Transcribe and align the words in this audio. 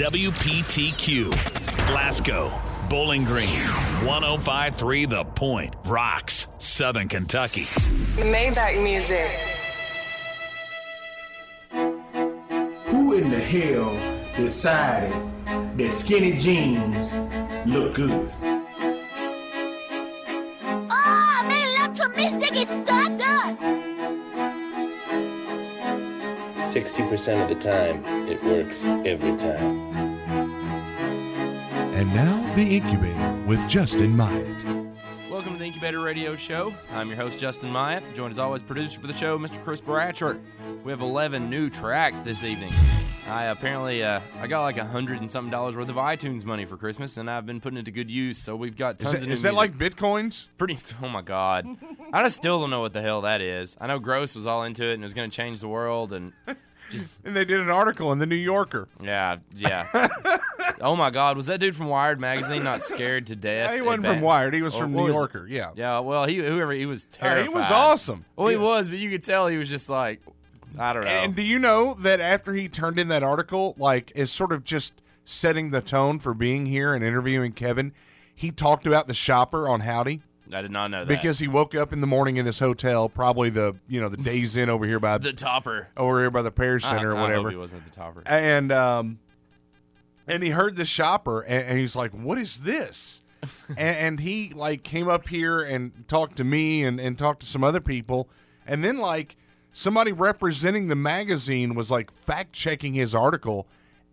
WPTQ, 0.00 1.30
Glasgow, 1.86 2.50
Bowling 2.88 3.22
Green, 3.22 3.60
1053 4.06 5.04
The 5.04 5.24
Point, 5.24 5.74
Rocks, 5.84 6.46
Southern 6.56 7.06
Kentucky. 7.06 7.64
Maybach 8.16 8.82
music. 8.82 9.28
Who 12.86 13.12
in 13.12 13.28
the 13.28 13.38
hell 13.38 13.92
decided 14.38 15.12
that 15.76 15.92
skinny 15.92 16.32
jeans 16.32 17.12
look 17.66 17.92
good? 17.92 18.32
60% 26.84 27.42
of 27.42 27.48
the 27.50 27.54
time, 27.56 28.02
it 28.26 28.42
works 28.42 28.86
every 28.86 29.36
time. 29.36 29.90
And 31.94 32.14
now, 32.14 32.54
The 32.54 32.62
Incubator 32.78 33.44
with 33.46 33.68
Justin 33.68 34.16
Myatt. 34.16 34.64
Welcome 35.30 35.52
to 35.52 35.58
the 35.58 35.66
Incubator 35.66 36.00
Radio 36.00 36.34
Show. 36.34 36.72
I'm 36.92 37.08
your 37.08 37.16
host, 37.18 37.38
Justin 37.38 37.70
Myatt, 37.70 38.02
joined 38.14 38.32
as 38.32 38.38
always, 38.38 38.62
producer 38.62 38.98
for 38.98 39.06
the 39.08 39.12
show, 39.12 39.38
Mr. 39.38 39.62
Chris 39.62 39.82
Bratcher. 39.82 40.40
We 40.82 40.90
have 40.90 41.02
11 41.02 41.50
new 41.50 41.68
tracks 41.68 42.20
this 42.20 42.44
evening. 42.44 42.72
I 43.28 43.44
apparently 43.44 44.02
uh, 44.02 44.20
I 44.40 44.46
got 44.48 44.62
like 44.62 44.78
a 44.78 44.84
hundred 44.84 45.20
and 45.20 45.30
something 45.30 45.50
dollars 45.52 45.76
worth 45.76 45.88
of 45.90 45.96
iTunes 45.96 46.44
money 46.44 46.64
for 46.64 46.76
Christmas, 46.76 47.16
and 47.16 47.30
I've 47.30 47.46
been 47.46 47.60
putting 47.60 47.78
it 47.78 47.84
to 47.84 47.92
good 47.92 48.10
use. 48.10 48.38
So 48.38 48.56
we've 48.56 48.74
got 48.76 48.96
Is 48.96 49.02
tons 49.04 49.12
that, 49.14 49.22
of 49.22 49.28
new 49.28 49.34
is 49.34 49.42
that 49.42 49.52
music. 49.52 49.78
like 49.78 49.94
bitcoins? 49.94 50.46
pretty? 50.58 50.78
Oh 51.02 51.08
my 51.08 51.22
god! 51.22 51.76
I 52.12 52.22
just 52.24 52.36
still 52.36 52.58
don't 52.60 52.70
know 52.70 52.80
what 52.80 52.92
the 52.92 53.02
hell 53.02 53.20
that 53.20 53.40
is. 53.40 53.76
I 53.80 53.86
know 53.86 54.00
Gross 54.00 54.34
was 54.34 54.48
all 54.48 54.64
into 54.64 54.84
it 54.84 54.94
and 54.94 55.02
it 55.02 55.06
was 55.06 55.14
going 55.14 55.30
to 55.30 55.36
change 55.36 55.60
the 55.60 55.68
world, 55.68 56.12
and 56.12 56.32
just 56.90 57.20
And 57.24 57.36
they 57.36 57.44
did 57.44 57.60
an 57.60 57.70
article 57.70 58.12
in 58.12 58.18
the 58.18 58.26
New 58.26 58.36
Yorker. 58.36 58.88
yeah, 59.02 59.36
yeah. 59.56 59.86
oh 60.80 60.96
my 60.96 61.10
god, 61.10 61.36
was 61.36 61.46
that 61.46 61.60
dude 61.60 61.74
from 61.76 61.88
Wired 61.88 62.20
magazine 62.20 62.62
not 62.64 62.82
scared 62.82 63.26
to 63.26 63.36
death? 63.36 63.70
he 63.72 63.78
at 63.78 63.84
wasn't 63.84 64.06
from 64.06 64.20
Wired. 64.20 64.54
He 64.54 64.62
was 64.62 64.74
Or 64.74 64.80
from 64.82 64.92
New 64.92 65.04
was 65.04 65.10
it? 65.10 65.18
Yorker. 65.18 65.46
Yeah. 65.48 65.70
Yeah, 65.76 65.98
well, 66.00 66.24
he 66.26 66.36
whoever 66.36 66.72
he 66.72 66.86
was 66.86 67.06
Yeah, 67.14 67.18
terrified. 67.20 67.48
he 67.48 67.54
was 67.54 67.70
awesome. 67.70 68.24
Well, 68.36 68.48
he 68.48 68.56
Yeah. 68.56 68.62
was, 68.62 68.88
but 68.88 68.98
you 68.98 69.10
could 69.10 69.22
tell 69.22 69.46
he 69.48 69.56
was 69.58 69.68
just 69.68 69.88
like, 69.90 70.20
I 70.78 70.92
don't 70.92 71.04
know. 71.04 71.10
And 71.10 71.34
do 71.34 71.42
you 71.42 71.58
know 71.58 71.94
that 72.00 72.20
after 72.20 72.52
he 72.54 72.68
turned 72.68 72.98
in 72.98 73.08
that 73.08 73.22
article, 73.22 73.74
like, 73.78 74.12
is 74.14 74.30
sort 74.30 74.52
of 74.52 74.62
just 74.64 74.92
setting 75.24 75.70
the 75.70 75.80
tone 75.80 76.18
for 76.18 76.32
being 76.34 76.66
here 76.66 76.94
and 76.94 77.04
interviewing 77.04 77.52
Kevin, 77.52 77.92
he 78.34 78.50
talked 78.50 78.86
about 78.86 79.06
the 79.08 79.14
shopper 79.14 79.68
on 79.68 79.80
Howdy 79.80 80.22
I 80.52 80.62
did 80.62 80.70
not 80.70 80.90
know 80.90 81.04
that 81.04 81.08
because 81.08 81.38
he 81.38 81.48
woke 81.48 81.74
up 81.74 81.92
in 81.92 82.00
the 82.00 82.06
morning 82.06 82.36
in 82.36 82.46
his 82.46 82.58
hotel, 82.58 83.08
probably 83.08 83.50
the 83.50 83.76
you 83.88 84.00
know 84.00 84.08
the 84.08 84.16
Days 84.16 84.56
Inn 84.56 84.70
over 84.70 84.86
here 84.86 84.98
by 84.98 85.18
the 85.18 85.32
topper 85.32 85.88
over 85.96 86.20
here 86.20 86.30
by 86.30 86.42
the 86.42 86.50
Parish 86.50 86.84
Center 86.84 87.12
or 87.12 87.16
I 87.16 87.18
hope 87.18 87.28
whatever. 87.28 87.50
he 87.50 87.56
wasn't 87.56 87.82
at 87.84 87.90
the 87.90 87.96
topper. 87.96 88.22
and 88.26 88.72
um, 88.72 89.18
and 90.26 90.42
he 90.42 90.50
heard 90.50 90.76
the 90.76 90.84
shopper, 90.84 91.40
and, 91.40 91.68
and 91.68 91.78
he's 91.78 91.96
like, 91.96 92.12
"What 92.12 92.38
is 92.38 92.60
this?" 92.60 93.22
and, 93.70 93.78
and 93.78 94.20
he 94.20 94.52
like 94.54 94.82
came 94.82 95.08
up 95.08 95.28
here 95.28 95.60
and 95.62 96.04
talked 96.08 96.36
to 96.36 96.44
me 96.44 96.84
and 96.84 97.00
and 97.00 97.18
talked 97.18 97.40
to 97.40 97.46
some 97.46 97.64
other 97.64 97.80
people, 97.80 98.28
and 98.66 98.84
then 98.84 98.98
like 98.98 99.36
somebody 99.72 100.12
representing 100.12 100.88
the 100.88 100.96
magazine 100.96 101.74
was 101.74 101.90
like 101.90 102.12
fact 102.12 102.52
checking 102.52 102.94
his 102.94 103.14
article, 103.14 103.66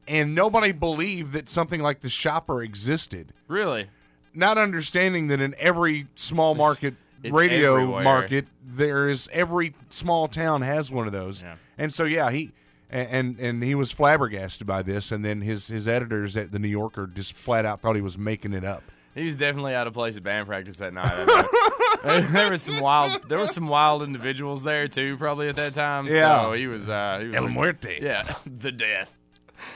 and 0.08 0.34
nobody 0.34 0.72
believed 0.72 1.34
that 1.34 1.50
something 1.50 1.82
like 1.82 2.02
the 2.02 2.10
shopper 2.10 2.62
existed. 2.62 3.34
Really? 3.48 3.90
Not 4.38 4.58
understanding 4.58 5.28
that 5.28 5.42
in 5.42 5.56
every 5.58 6.08
small 6.16 6.54
market 6.56 6.94
It's 7.24 7.36
radio 7.36 7.74
everywhere. 7.74 8.04
market, 8.04 8.46
there 8.64 9.10
is 9.10 9.28
every 9.34 9.74
small 9.90 10.28
town 10.28 10.62
has 10.62 10.92
one 10.92 11.08
of 11.08 11.14
those, 11.14 11.42
Yeah. 11.42 11.56
and 11.78 11.94
so 11.94 12.04
yeah, 12.04 12.30
he 12.32 12.52
and, 12.90 13.38
and 13.40 13.64
he 13.64 13.76
was 13.76 13.92
flabbergasted 13.92 14.66
by 14.68 14.82
this, 14.84 15.12
and 15.12 15.26
then 15.26 15.42
his 15.42 15.68
his 15.68 15.88
editors 15.88 16.38
at 16.38 16.52
the 16.52 16.60
New 16.60 16.68
Yorker 16.70 17.08
just 17.08 17.34
flat 17.34 17.66
out 17.66 17.82
thought 17.82 17.96
he 17.96 18.02
was 18.02 18.18
making 18.18 18.54
it 18.54 18.64
up. 18.64 18.84
He 19.16 19.26
was 19.26 19.36
definitely 19.36 19.74
out 19.74 19.88
of 19.88 19.94
place 19.94 20.16
at 20.16 20.22
band 20.24 20.46
practice 20.48 20.78
that 20.78 20.94
night. 20.94 21.12
I 21.12 22.22
there 22.32 22.52
was 22.52 22.62
some 22.62 22.80
wild. 22.80 23.28
There 23.28 23.40
was 23.40 23.52
some 23.52 23.68
wild 23.68 24.04
individuals 24.04 24.62
there 24.62 24.88
too, 24.88 25.18
probably 25.18 25.48
at 25.50 25.56
that 25.56 25.74
time. 25.74 26.06
Yeah. 26.06 26.44
So 26.44 26.54
he 26.54 26.68
was. 26.68 26.88
Uh, 26.88 27.18
he 27.22 27.28
was 27.30 27.36
El 27.38 27.44
like- 27.46 27.54
Muerte. 27.54 28.00
Yeah, 28.02 28.32
the 28.46 28.72
death. 28.72 29.18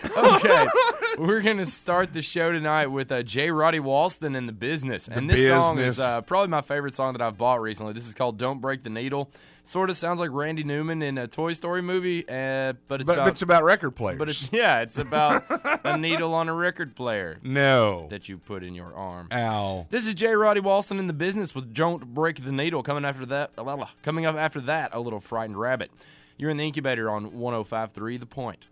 Okay, 0.18 0.66
we're 1.20 1.42
gonna 1.42 1.66
start 1.66 2.14
the 2.14 2.22
show 2.22 2.52
tonight 2.52 2.88
with 2.88 3.12
uh, 3.12 3.22
J. 3.24 3.52
Roddy 3.52 3.80
Walston 3.80 4.36
in 4.36 4.46
the 4.46 4.52
business, 4.54 5.08
and 5.08 5.30
this 5.30 5.48
song 5.48 5.78
is 5.80 6.00
uh, 6.00 6.22
probably 6.22 6.48
my 6.48 6.62
favorite 6.62 6.96
song 6.96 7.14
that 7.14 7.22
I've 7.22 7.38
bought 7.38 7.62
recently. 7.62 7.94
This 7.94 8.08
is 8.08 8.14
called 8.14 8.38
"Don't 8.38 8.60
Break 8.62 8.84
the 8.84 8.90
Needle." 8.90 9.30
Sort 9.64 9.90
of 9.92 9.96
sounds 9.96 10.20
like 10.20 10.32
Randy 10.32 10.64
Newman 10.64 11.02
in 11.04 11.18
a 11.20 11.28
Toy 11.28 11.54
Story 11.54 11.82
movie, 11.84 12.28
uh, 12.28 12.74
but 12.88 13.02
it's 13.02 13.08
But, 13.08 13.18
about. 13.20 13.28
it's 13.30 13.42
about 13.44 13.64
record 13.64 13.92
players. 13.92 14.18
but 14.18 14.28
it's 14.30 14.52
yeah, 14.52 14.82
it's 14.82 14.98
about 14.98 15.44
a 15.86 15.98
needle 15.98 16.34
on 16.34 16.50
a 16.50 16.54
record 16.54 16.96
player 16.96 17.38
no. 17.44 18.08
that 18.10 18.28
you 18.28 18.38
put 18.40 18.64
in 18.64 18.74
your 18.74 18.96
arm. 18.96 19.28
Ow. 19.32 19.86
This 19.92 20.08
is 20.08 20.16
J. 20.16 20.34
Roddy 20.34 20.62
Walston 20.62 20.98
in 21.00 21.06
the 21.08 21.14
business 21.14 21.54
with 21.54 21.74
"Don't 21.74 22.14
Break 22.14 22.44
the 22.44 22.52
Needle." 22.52 22.82
Coming 22.82 23.06
after 23.06 23.26
that, 23.28 23.52
coming 24.02 24.26
up 24.26 24.36
after 24.36 24.60
that, 24.62 24.90
a 24.94 25.00
little 25.00 25.20
frightened 25.20 25.60
rabbit. 25.60 25.92
You're 26.38 26.50
in 26.50 26.58
the 26.58 26.66
incubator 26.66 27.08
on 27.10 27.32
105.3 27.32 28.20
The 28.20 28.26
Point. 28.26 28.68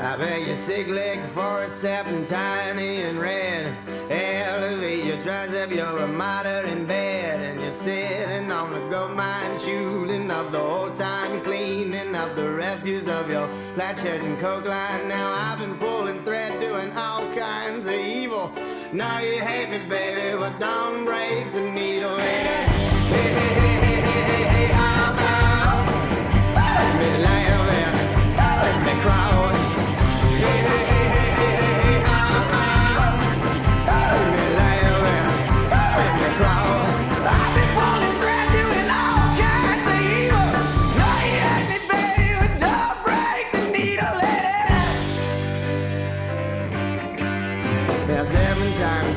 I 0.00 0.16
beg 0.16 0.46
your 0.46 0.54
sick 0.54 0.86
leg 0.86 1.20
for 1.34 1.62
a 1.62 1.68
serpentine 1.68 2.78
in 2.78 3.18
red. 3.18 3.76
Elevate 4.08 5.04
your 5.04 5.16
tricep, 5.16 5.74
you're 5.74 5.98
a 5.98 6.06
martyr 6.06 6.66
in 6.68 6.86
bed. 6.86 7.40
And 7.40 7.60
you're 7.60 7.72
sitting 7.72 8.52
on 8.52 8.72
the 8.72 8.80
gold 8.90 9.16
mine, 9.16 9.58
shooting 9.58 10.30
up 10.30 10.52
the 10.52 10.60
old 10.60 10.96
time, 10.96 11.42
cleaning 11.42 12.14
up 12.14 12.36
the 12.36 12.48
refuse 12.48 13.08
of 13.08 13.28
your 13.28 13.48
flat 13.74 13.98
shirt 13.98 14.22
and 14.22 14.38
coke 14.38 14.66
line. 14.66 15.08
Now 15.08 15.32
I've 15.32 15.58
been 15.58 15.76
pulling 15.76 16.22
thread, 16.24 16.60
doing 16.60 16.92
all 16.96 17.26
kinds 17.34 17.88
of 17.88 17.94
evil. 17.94 18.52
Now 18.92 19.18
you 19.18 19.40
hate 19.40 19.68
me, 19.68 19.78
baby, 19.88 20.36
but 20.38 20.60
don't 20.60 21.04
break 21.04 21.52
the 21.52 21.60
needle, 21.60 22.16
hey, 22.18 22.66
hey, 23.10 23.34
hey, 23.34 23.57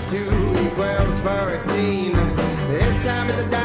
times 0.01 0.12
two 0.12 0.25
equals 0.66 1.19
fourteen. 1.19 2.13
This 2.67 3.03
time 3.03 3.29
is 3.29 3.39
a 3.39 3.60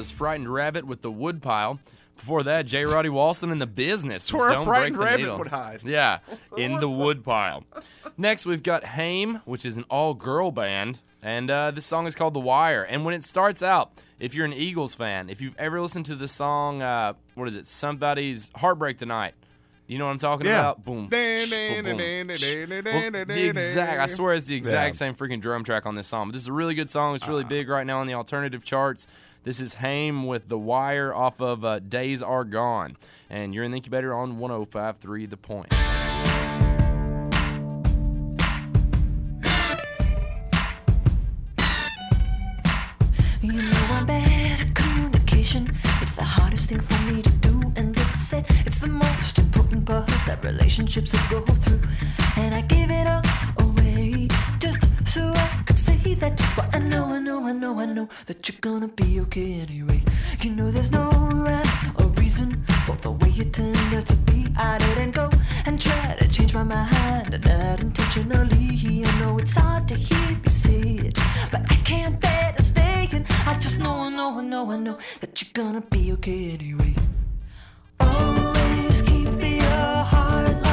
was 0.00 0.10
Frightened 0.10 0.48
Rabbit 0.48 0.86
with 0.86 1.02
the 1.02 1.10
Woodpile. 1.10 1.78
Before 2.16 2.42
that, 2.44 2.64
J. 2.66 2.84
Roddy 2.86 3.10
Walston 3.10 3.52
in 3.52 3.58
the 3.58 3.66
business. 3.66 4.22
It's 4.24 4.32
where 4.32 4.48
a 4.48 4.52
Don't 4.52 4.64
frightened 4.64 4.96
break 4.96 4.98
the 4.98 5.04
rabbit 5.06 5.20
needle. 5.22 5.38
would 5.38 5.48
hide. 5.48 5.80
Yeah, 5.84 6.18
in 6.56 6.78
the 6.78 6.88
woodpile. 6.88 7.64
Next, 8.16 8.46
we've 8.46 8.62
got 8.62 8.84
Haim, 8.84 9.40
which 9.44 9.66
is 9.66 9.76
an 9.76 9.84
all-girl 9.90 10.52
band, 10.52 11.00
and 11.22 11.50
uh, 11.50 11.70
this 11.70 11.84
song 11.84 12.06
is 12.06 12.14
called 12.14 12.32
"The 12.32 12.40
Wire." 12.40 12.82
And 12.82 13.04
when 13.04 13.12
it 13.14 13.24
starts 13.24 13.62
out, 13.62 13.90
if 14.18 14.34
you're 14.34 14.46
an 14.46 14.54
Eagles 14.54 14.94
fan, 14.94 15.28
if 15.28 15.42
you've 15.42 15.56
ever 15.58 15.80
listened 15.82 16.06
to 16.06 16.14
the 16.14 16.28
song, 16.28 16.80
uh, 16.80 17.12
what 17.34 17.46
is 17.46 17.56
it? 17.56 17.66
Somebody's 17.66 18.50
Heartbreak 18.56 18.96
Tonight. 18.96 19.34
You 19.86 19.98
know 19.98 20.04
what 20.06 20.12
I'm 20.12 20.18
talking 20.18 20.46
Yeah. 20.46 20.60
about? 20.60 20.84
Boom. 20.84 21.06
Shh, 21.10 21.50
boom, 21.50 21.96
boom, 21.96 22.34
shh. 22.36 22.44
Well, 22.68 23.24
the 23.26 23.46
exact. 23.48 23.98
I 24.00 24.06
swear 24.06 24.34
it's 24.34 24.46
the 24.46 24.54
exact 24.54 24.94
Yeah. 24.94 24.98
same 24.98 25.14
freaking 25.16 25.40
drum 25.40 25.64
track 25.64 25.84
on 25.84 25.96
this 25.96 26.06
song. 26.06 26.28
But 26.28 26.34
this 26.34 26.42
is 26.42 26.48
a 26.48 26.52
really 26.52 26.74
good 26.74 26.88
song. 26.88 27.16
It's 27.16 27.24
Ah. 27.26 27.28
really 27.30 27.42
big 27.44 27.68
right 27.68 27.84
now 27.84 27.98
on 28.00 28.06
the 28.06 28.14
alternative 28.14 28.62
charts. 28.62 29.08
This 29.42 29.58
is 29.58 29.74
Haim 29.74 30.26
with 30.26 30.48
The 30.48 30.58
Wire 30.58 31.14
off 31.14 31.40
of 31.40 31.64
uh, 31.64 31.78
Days 31.78 32.22
Are 32.22 32.44
Gone. 32.44 32.98
And 33.30 33.54
you're 33.54 33.64
in 33.64 33.70
the 33.70 33.78
incubator 33.78 34.12
on 34.12 34.38
105.3 34.38 35.30
The 35.30 35.36
Point. 35.38 35.72
You 43.40 43.62
know 43.62 43.86
I'm 43.88 44.04
bad 44.04 44.60
at 44.60 44.74
communication. 44.74 45.72
It's 46.02 46.12
the 46.12 46.22
hardest 46.22 46.68
thing 46.68 46.80
for 46.80 47.02
me 47.10 47.22
to 47.22 47.30
do, 47.30 47.72
and 47.76 47.98
it's 47.98 48.20
said 48.20 48.44
it's 48.66 48.78
the 48.78 48.88
most 48.88 49.38
important 49.38 49.86
part 49.86 50.06
that 50.26 50.44
relationships 50.44 51.14
will 51.30 51.40
go 51.40 51.54
through. 51.54 51.80
And 52.36 52.54
I 52.54 52.60
give 52.60 52.79
that. 56.20 56.40
But 56.56 56.74
I 56.74 56.78
know, 56.78 57.06
I 57.06 57.18
know, 57.18 57.44
I 57.44 57.52
know, 57.52 57.78
I 57.78 57.86
know 57.86 58.08
that 58.26 58.48
you're 58.48 58.60
gonna 58.60 58.88
be 58.88 59.20
okay 59.20 59.60
anyway. 59.60 60.02
You 60.42 60.52
know 60.52 60.70
there's 60.70 60.92
no 60.92 61.10
rhyme 61.10 61.94
or 61.98 62.06
reason 62.20 62.64
for 62.86 62.96
the 62.96 63.10
way 63.10 63.30
you 63.30 63.44
turned 63.44 63.94
out 63.94 64.06
to 64.06 64.16
be. 64.16 64.46
I 64.56 64.78
didn't 64.78 65.12
go 65.12 65.30
and 65.66 65.80
try 65.80 66.16
to 66.18 66.28
change 66.28 66.54
my 66.54 66.62
mind, 66.62 67.40
not 67.44 67.80
intentionally. 67.80 69.04
I 69.04 69.20
know 69.20 69.38
it's 69.38 69.56
hard 69.56 69.88
to 69.88 69.94
hear 69.94 70.36
me 70.42 70.48
say 70.48 70.82
it, 71.08 71.18
but 71.50 71.62
I 71.70 71.76
can't 71.76 72.20
bear 72.20 72.52
to 72.56 72.62
stay. 72.62 73.08
And 73.12 73.24
I 73.46 73.54
just 73.54 73.80
know, 73.80 73.94
I 74.06 74.10
know, 74.10 74.38
I 74.38 74.42
know, 74.42 74.70
I 74.70 74.76
know 74.76 74.98
that 75.20 75.40
you're 75.40 75.54
gonna 75.54 75.80
be 75.80 76.12
okay 76.12 76.52
anyway. 76.54 76.94
Always 77.98 79.02
keep 79.02 79.40
your 79.42 80.04
heart 80.12 80.69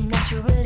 naturally, 0.00 0.65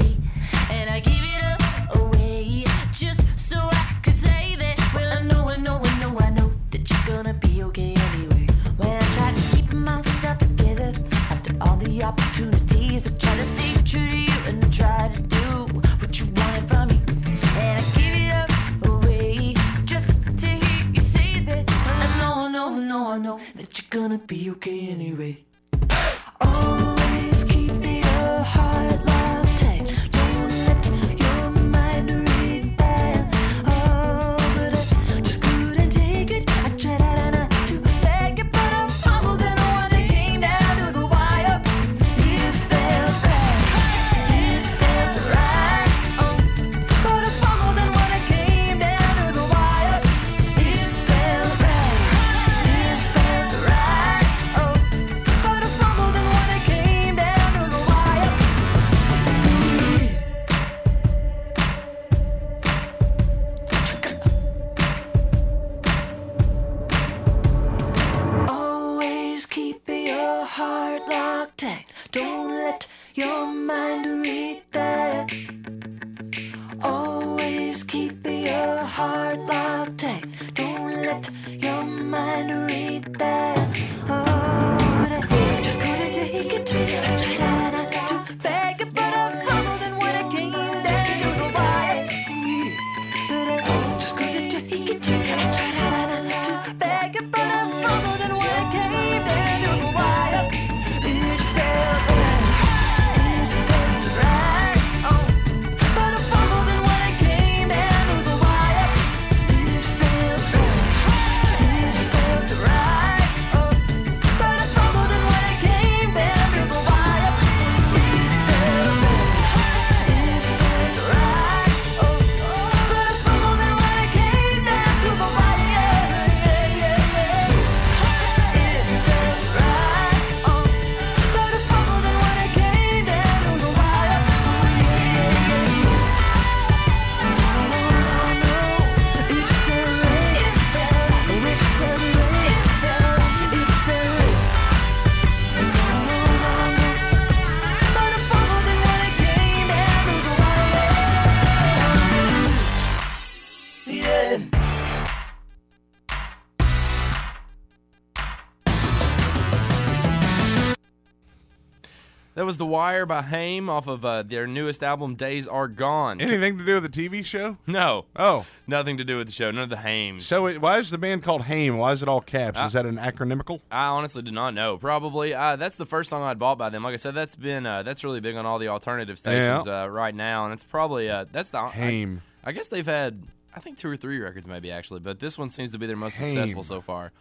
The 162.61 162.67
Wire 162.67 163.07
by 163.07 163.23
Haim 163.23 163.71
off 163.71 163.87
of 163.87 164.05
uh, 164.05 164.23
their 164.23 164.47
newest 164.47 164.83
album, 164.83 165.15
Days 165.15 165.49
Are 165.49 165.67
Gone. 165.67 166.21
Anything 166.21 166.59
to 166.59 166.65
do 166.67 166.79
with 166.79 166.93
the 166.93 167.09
TV 167.09 167.25
show? 167.25 167.57
No. 167.67 168.05
Oh. 168.15 168.45
Nothing 168.67 168.99
to 168.99 169.05
do 169.05 169.17
with 169.17 169.29
the 169.29 169.33
show. 169.33 169.51
None 169.51 169.63
of 169.63 169.71
the 169.71 169.79
Haims. 169.79 170.27
So 170.27 170.47
it, 170.47 170.61
why 170.61 170.77
is 170.77 170.91
the 170.91 170.99
band 170.99 171.23
called 171.23 171.41
Haim? 171.45 171.79
Why 171.79 171.93
is 171.93 172.03
it 172.03 172.09
all 172.09 172.21
caps? 172.21 172.61
Is 172.61 172.75
that 172.75 172.85
an 172.85 172.99
acronymical? 172.99 173.63
I 173.71 173.87
honestly 173.87 174.21
do 174.21 174.31
not 174.31 174.53
know. 174.53 174.77
Probably. 174.77 175.33
Uh, 175.33 175.57
that's 175.57 175.77
the 175.77 175.87
first 175.87 176.11
song 176.11 176.23
I'd 176.23 176.39
bought 176.39 176.59
by 176.59 176.69
them. 176.69 176.83
Like 176.83 176.93
I 176.93 176.97
said, 176.97 177.15
that's 177.15 177.35
been 177.35 177.65
uh, 177.65 177.83
that's 177.83 178.05
really 178.05 178.21
big 178.21 178.37
on 178.37 178.45
all 178.45 178.59
the 178.59 178.69
alternative 178.69 179.19
stations 179.19 179.67
uh, 179.67 179.89
right 179.91 180.15
now, 180.15 180.45
and 180.45 180.53
it's 180.53 180.63
probably 180.65 181.09
uh, 181.09 181.25
that's 181.33 181.49
the 181.49 181.59
I- 181.61 182.19
I, 182.45 182.53
guess 182.53 182.69
they've 182.69 182.85
had 182.85 183.23
I 183.57 183.61
think 183.61 183.79
two 183.79 183.89
or 183.89 183.97
three 183.97 184.19
records 184.21 184.47
maybe 184.47 184.71
actually, 184.71 185.01
but 185.01 185.19
this 185.19 185.39
one 185.39 185.49
seems 185.49 185.73
to 185.73 185.79
be 185.79 185.87
their 185.87 185.97
most 185.97 186.19
Haim. 186.19 186.29
successful 186.29 186.63
so 186.63 186.83
far. 186.83 187.13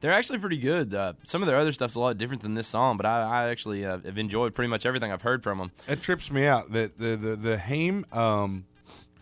They're 0.00 0.12
actually 0.12 0.38
pretty 0.38 0.58
good. 0.58 0.94
Uh, 0.94 1.14
some 1.24 1.42
of 1.42 1.48
their 1.48 1.56
other 1.56 1.72
stuff's 1.72 1.96
a 1.96 2.00
lot 2.00 2.16
different 2.18 2.42
than 2.42 2.54
this 2.54 2.68
song, 2.68 2.96
but 2.96 3.04
I, 3.06 3.22
I 3.22 3.48
actually 3.48 3.84
uh, 3.84 3.98
have 3.98 4.16
enjoyed 4.18 4.54
pretty 4.54 4.68
much 4.68 4.86
everything 4.86 5.10
I've 5.10 5.22
heard 5.22 5.42
from 5.42 5.58
them. 5.58 5.72
It 5.88 6.02
trips 6.02 6.30
me 6.30 6.46
out 6.46 6.72
that 6.72 6.98
the 6.98 7.16
the 7.16 7.36
the 7.36 7.58
Haim. 7.58 8.04
Um, 8.12 8.66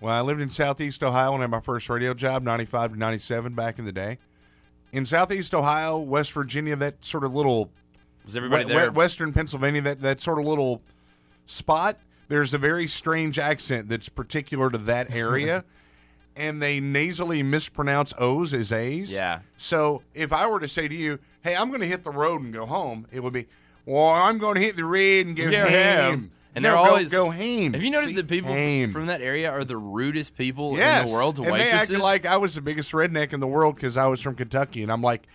when 0.01 0.13
I 0.13 0.21
lived 0.21 0.43
in 0.43 0.51
Southeast 0.51 1.03
Ohio 1.03 1.33
and 1.33 1.41
had 1.41 1.51
my 1.51 1.61
first 1.61 1.89
radio 1.89 2.13
job, 2.13 2.43
ninety 2.43 2.67
five 2.67 2.93
to 2.93 2.99
ninety 2.99 3.19
seven 3.19 3.55
back 3.55 3.79
in 3.79 3.87
the 3.87 3.93
day, 3.93 4.19
in 4.93 5.07
Southeast 5.07 5.55
Ohio, 5.55 5.99
West 5.99 6.33
Virginia, 6.33 6.77
that 6.77 7.03
sort 7.05 7.25
of 7.25 7.35
little 7.35 7.71
Was 8.27 8.37
everybody 8.37 8.67
we- 8.67 8.73
there? 8.73 8.93
Western 8.93 9.33
Pennsylvania, 9.33 9.81
that 9.83 10.03
that 10.03 10.21
sort 10.21 10.39
of 10.39 10.45
little 10.45 10.83
spot. 11.47 11.99
There's 12.29 12.53
a 12.53 12.59
very 12.59 12.87
strange 12.89 13.39
accent 13.39 13.89
that's 13.89 14.09
particular 14.09 14.69
to 14.71 14.79
that 14.79 15.15
area. 15.15 15.65
And 16.37 16.61
they 16.63 16.81
nasally 16.81 17.43
mispronounce 17.43 18.13
O's 18.19 18.53
as 18.53 18.71
A's. 18.71 19.11
Yeah. 19.11 19.41
So 19.57 20.03
if 20.15 20.33
I 20.33 20.47
were 20.47 20.61
to 20.61 20.69
say 20.69 20.87
to 20.87 20.95
you, 20.95 21.19
"Hey, 21.43 21.57
I'm 21.57 21.69
going 21.69 21.81
to 21.81 21.87
hit 21.87 22.05
the 22.05 22.11
road 22.11 22.43
and 22.43 22.53
go 22.53 22.67
home," 22.67 23.07
it 23.11 23.21
would 23.21 23.33
be, 23.33 23.47
"Well, 23.87 24.09
I'm 24.09 24.37
going 24.37 24.57
to 24.57 24.61
hit 24.61 24.77
the 24.77 24.85
red 24.85 25.27
and 25.27 25.35
go 25.37 25.51
Go 25.51 25.63
home." 25.63 25.71
home. 25.71 26.31
And 26.55 26.63
No, 26.63 26.69
they're 26.71 26.77
go- 26.85 26.91
always 26.91 27.11
go 27.11 27.31
home. 27.31 27.73
Have 27.75 27.83
you 27.83 27.91
noticed 27.91 28.11
See? 28.11 28.17
that 28.17 28.29
people 28.29 28.53
from 28.91 29.07
that 29.07 29.21
area 29.21 29.51
are 29.51 29.65
the 29.65 29.77
rudest 29.77 30.37
people 30.39 30.77
yes. 30.77 31.03
in 31.03 31.07
the 31.07 31.13
world 31.13 31.37
to 31.37 31.43
and 31.43 31.53
waitresses? 31.53 31.89
they 31.89 31.95
acted 31.97 32.03
like 32.03 32.25
I 32.27 32.37
was 32.39 32.55
the 32.55 32.63
biggest 32.63 32.93
redneck 32.93 33.33
in 33.35 33.41
the 33.41 33.47
world 33.47 33.75
because 33.75 33.97
I 33.97 34.07
was 34.07 34.21
from 34.23 34.35
Kentucky, 34.35 34.83
and 34.83 34.91
I'm 34.93 35.03
like, 35.03 35.27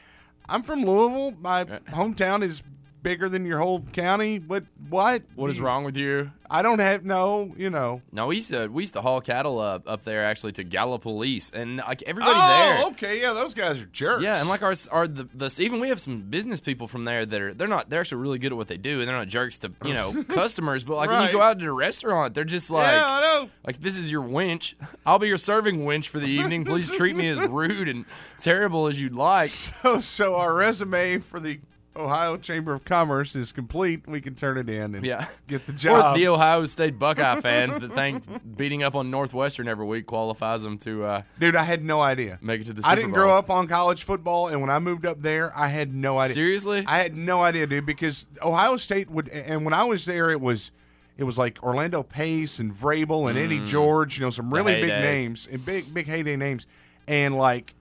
I'm 0.49 0.63
from 0.63 0.83
Louisville. 0.83 1.33
My 1.39 1.65
hometown 1.65 2.43
is 2.43 2.61
bigger 3.03 3.29
than 3.29 3.45
your 3.45 3.59
whole 3.59 3.81
county. 3.93 4.39
What? 4.39 4.65
What? 4.89 5.23
what 5.35 5.49
is 5.49 5.61
wrong 5.61 5.83
with 5.83 5.97
you? 5.97 6.31
I 6.49 6.61
don't 6.61 6.79
have 6.79 7.05
no. 7.05 7.53
You 7.57 7.69
know. 7.69 8.01
No, 8.11 8.27
we 8.27 8.35
used 8.35 8.51
to 8.51 8.67
we 8.67 8.83
used 8.83 8.93
to 8.95 9.01
haul 9.01 9.21
cattle 9.21 9.59
up 9.59 9.89
up 9.89 10.03
there 10.03 10.25
actually 10.25 10.51
to 10.53 10.65
Gallipolis, 10.65 11.53
and 11.53 11.77
like 11.77 12.03
everybody 12.03 12.35
oh, 12.35 12.47
there. 12.47 12.85
okay, 12.87 13.21
yeah, 13.21 13.31
those 13.33 13.53
guys 13.53 13.79
are 13.79 13.85
jerks. 13.85 14.23
Yeah, 14.23 14.39
and 14.39 14.49
like 14.49 14.61
our 14.61 14.73
our 14.91 15.07
the, 15.07 15.29
the 15.33 15.57
even 15.61 15.79
we 15.79 15.89
have 15.89 16.01
some 16.01 16.21
business 16.21 16.59
people 16.59 16.87
from 16.87 17.05
there 17.05 17.25
that 17.25 17.41
are 17.41 17.53
they're 17.53 17.69
not 17.69 17.89
they're 17.89 18.01
actually 18.01 18.21
really 18.21 18.37
good 18.37 18.51
at 18.51 18.57
what 18.57 18.67
they 18.67 18.77
do 18.77 18.99
and 18.99 19.07
they're 19.07 19.15
not 19.15 19.29
jerks 19.29 19.59
to 19.59 19.71
you 19.85 19.93
know 19.93 20.23
customers, 20.27 20.83
but 20.83 20.97
like 20.97 21.09
when 21.09 21.23
you 21.23 21.31
go 21.31 21.41
out 21.41 21.57
to 21.57 21.65
a 21.65 21.71
restaurant, 21.71 22.33
they're 22.33 22.43
just 22.43 22.69
like 22.69 22.91
yeah, 22.91 23.05
I 23.05 23.21
know. 23.21 23.49
like 23.65 23.79
this 23.79 23.97
is 23.97 24.11
your 24.11 24.21
winch. 24.21 24.75
I'll 25.05 25.19
be 25.19 25.27
your 25.27 25.37
serving 25.37 25.85
winch 25.85 26.09
for 26.09 26.19
the 26.19 26.27
evening. 26.27 26.65
Please 26.65 26.91
treat 26.91 27.15
me 27.15 27.29
as 27.29 27.39
rude 27.49 27.87
and 27.87 28.05
terrible 28.37 28.87
as 28.87 29.01
you'd 29.01 29.15
like. 29.15 29.51
So, 29.51 29.99
so 29.99 30.35
our 30.35 30.53
resume 30.53 31.19
for 31.19 31.39
the 31.39 31.59
Ohio 31.95 32.37
Chamber 32.37 32.73
of 32.73 32.85
Commerce 32.85 33.35
is 33.35 33.51
complete. 33.51 34.07
We 34.07 34.21
can 34.21 34.33
turn 34.33 34.57
it 34.57 34.69
in 34.69 34.95
and 34.95 35.05
Yeah. 35.05 35.25
get 35.47 35.65
the 35.65 35.73
Or 35.73 35.75
job. 35.75 36.15
the 36.15 36.27
Ohio 36.29 36.65
State 36.65 36.97
Buckeye 36.97 37.41
fans 37.41 37.79
that 37.79 37.93
think 37.93 38.23
beating 38.57 38.81
up 38.81 38.95
on 38.95 39.11
Northwestern 39.11 39.67
every 39.67 39.85
week 39.85 40.05
qualifies 40.05 40.63
them 40.63 40.77
to 40.79 41.03
uh, 41.03 41.21
Dude, 41.39 41.55
I 41.55 41.63
had 41.63 41.83
no 41.83 42.01
idea. 42.01 42.39
make 42.41 42.61
it 42.61 42.67
to 42.67 42.73
the 42.73 42.81
Super 42.81 42.91
I 42.91 42.95
didn't 42.95 43.11
Bowl. 43.11 43.19
grow 43.19 43.37
up 43.37 43.49
on 43.49 43.67
college 43.67 44.03
football, 44.03 44.47
and 44.47 44.61
when 44.61 44.69
I 44.69 44.79
moved 44.79 45.05
up 45.05 45.21
there, 45.21 45.51
I 45.57 45.67
had 45.67 45.93
no 45.93 46.17
idea. 46.17 46.33
Seriously? 46.33 46.83
I 46.87 46.99
had 46.99 47.15
no 47.15 47.43
idea, 47.43 47.67
dude, 47.67 47.85
because 47.85 48.25
Ohio 48.41 48.77
State 48.77 49.09
would, 49.11 49.27
and 49.27 49.65
when 49.65 49.73
I 49.73 49.83
was 49.83 50.05
there, 50.05 50.29
it 50.29 50.39
was, 50.39 50.71
it 51.17 51.25
was 51.25 51.37
like 51.37 51.61
Orlando 51.61 52.03
Pace 52.03 52.59
and 52.59 52.73
Vrabel 52.73 53.29
and 53.29 53.37
Eddie 53.37 53.65
George, 53.65 54.17
you 54.17 54.23
know, 54.25 54.29
some 54.29 54.53
really 54.53 54.79
big 54.79 54.87
names 54.89 55.45
and 55.51 55.63
big, 55.65 55.93
big 55.93 56.07
heyday 56.07 56.37
names, 56.37 56.67
and 57.07 57.35
like 57.35 57.75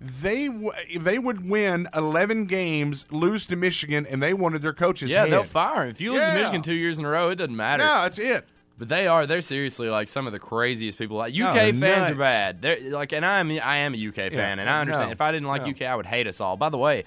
they 0.00 0.48
w- 0.48 0.72
they 0.98 1.18
would 1.18 1.48
win 1.48 1.88
eleven 1.94 2.46
games, 2.46 3.04
lose 3.10 3.46
to 3.46 3.56
Michigan, 3.56 4.06
and 4.08 4.22
they 4.22 4.32
wanted 4.32 4.62
their 4.62 4.72
coaches. 4.72 5.10
Yeah, 5.10 5.22
head. 5.24 5.32
they'll 5.32 5.44
fire 5.44 5.84
him. 5.84 5.90
If 5.90 6.00
you 6.00 6.12
lose 6.12 6.22
to 6.22 6.34
Michigan 6.34 6.62
two 6.62 6.74
years 6.74 6.98
in 6.98 7.04
a 7.04 7.10
row, 7.10 7.28
it 7.30 7.36
doesn't 7.36 7.54
matter. 7.56 7.82
No, 7.84 8.02
that's 8.02 8.18
it. 8.18 8.46
But 8.78 8.88
they 8.88 9.06
are. 9.06 9.26
They're 9.26 9.42
seriously 9.42 9.90
like 9.90 10.08
some 10.08 10.26
of 10.26 10.32
the 10.32 10.38
craziest 10.38 10.96
people. 10.96 11.18
Like 11.18 11.34
UK 11.34 11.50
Oh, 11.50 11.54
fans 11.54 11.80
nuts. 11.80 12.10
are 12.12 12.14
bad. 12.14 12.62
They're 12.62 12.78
like, 12.90 13.12
and 13.12 13.26
I'm 13.26 13.50
I 13.50 13.76
am 13.78 13.94
a 13.94 14.08
UK 14.08 14.32
fan, 14.32 14.58
and 14.58 14.70
I 14.70 14.80
understand. 14.80 15.10
no, 15.10 15.12
if 15.12 15.20
I 15.20 15.32
didn't 15.32 15.48
like 15.48 15.64
no. 15.64 15.68
UK, 15.70 15.82
I 15.82 15.94
would 15.94 16.06
hate 16.06 16.26
us 16.26 16.40
all. 16.40 16.56
By 16.56 16.70
the 16.70 16.78
way, 16.78 17.04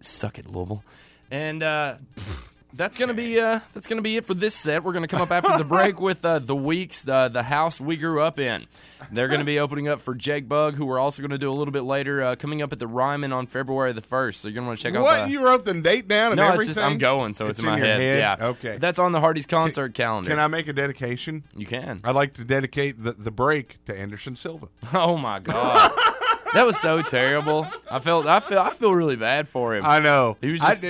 suck 0.00 0.38
it, 0.38 0.46
Louisville. 0.46 0.82
And 1.30 1.62
uh, 1.62 1.96
That's 2.76 2.96
gonna 2.96 3.14
be 3.14 3.38
uh, 3.38 3.60
that's 3.72 3.86
gonna 3.86 4.02
be 4.02 4.16
it 4.16 4.24
for 4.24 4.34
this 4.34 4.54
set. 4.54 4.82
We're 4.82 4.92
gonna 4.92 5.06
come 5.06 5.22
up 5.22 5.30
after 5.30 5.56
the 5.56 5.64
break 5.64 6.00
with 6.00 6.24
uh, 6.24 6.40
the 6.40 6.56
weeks 6.56 7.02
the 7.02 7.30
the 7.32 7.44
house 7.44 7.80
we 7.80 7.96
grew 7.96 8.20
up 8.20 8.38
in. 8.38 8.66
They're 9.12 9.28
gonna 9.28 9.44
be 9.44 9.60
opening 9.60 9.86
up 9.88 10.00
for 10.00 10.14
Jake 10.14 10.48
Bugg, 10.48 10.74
who 10.74 10.86
we're 10.86 10.98
also 10.98 11.22
gonna 11.22 11.38
do 11.38 11.50
a 11.50 11.54
little 11.54 11.72
bit 11.72 11.82
later, 11.82 12.22
uh, 12.22 12.36
coming 12.36 12.62
up 12.62 12.72
at 12.72 12.78
the 12.80 12.86
Ryman 12.86 13.32
on 13.32 13.46
February 13.46 13.92
the 13.92 14.00
first. 14.00 14.40
So 14.40 14.48
you're 14.48 14.56
gonna 14.56 14.66
want 14.66 14.78
to 14.78 14.82
check 14.82 14.96
out. 14.96 15.02
What 15.02 15.30
you 15.30 15.40
wrote 15.40 15.64
the 15.64 15.74
date 15.74 16.08
down 16.08 16.32
and 16.32 16.36
no, 16.38 16.46
everything? 16.46 16.70
it's 16.70 16.78
just 16.78 16.80
I'm 16.80 16.98
going, 16.98 17.32
so 17.32 17.46
it's, 17.46 17.60
in 17.60 17.66
my 17.66 17.76
your 17.76 17.86
head. 17.86 18.18
Yeah, 18.18 18.48
Okay. 18.48 18.78
That's 18.78 18.98
on 18.98 19.12
the 19.12 19.20
Hardy's 19.20 19.46
concert 19.46 19.94
calendar. 19.94 20.30
Can 20.30 20.38
I 20.38 20.48
make 20.48 20.66
a 20.66 20.72
dedication? 20.72 21.44
You 21.56 21.66
can. 21.66 22.00
I'd 22.02 22.14
like 22.14 22.34
to 22.34 22.44
dedicate 22.44 23.02
the, 23.02 23.12
the 23.12 23.30
break 23.30 23.84
to 23.86 23.96
Anderson 23.96 24.36
Silva. 24.36 24.68
Oh 24.94 25.16
my 25.18 25.38
god, 25.38 25.92
that 26.54 26.64
was 26.66 26.78
so 26.78 27.02
terrible. 27.02 27.66
I 27.90 27.98
felt 27.98 28.26
I 28.26 28.40
feel 28.40 28.58
I 28.58 28.70
feel 28.70 28.94
really 28.94 29.16
bad 29.16 29.48
for 29.48 29.74
him. 29.74 29.84
I 29.84 29.98
know. 30.00 30.36
He 30.40 30.52
was 30.52 30.60
just- 30.60 30.84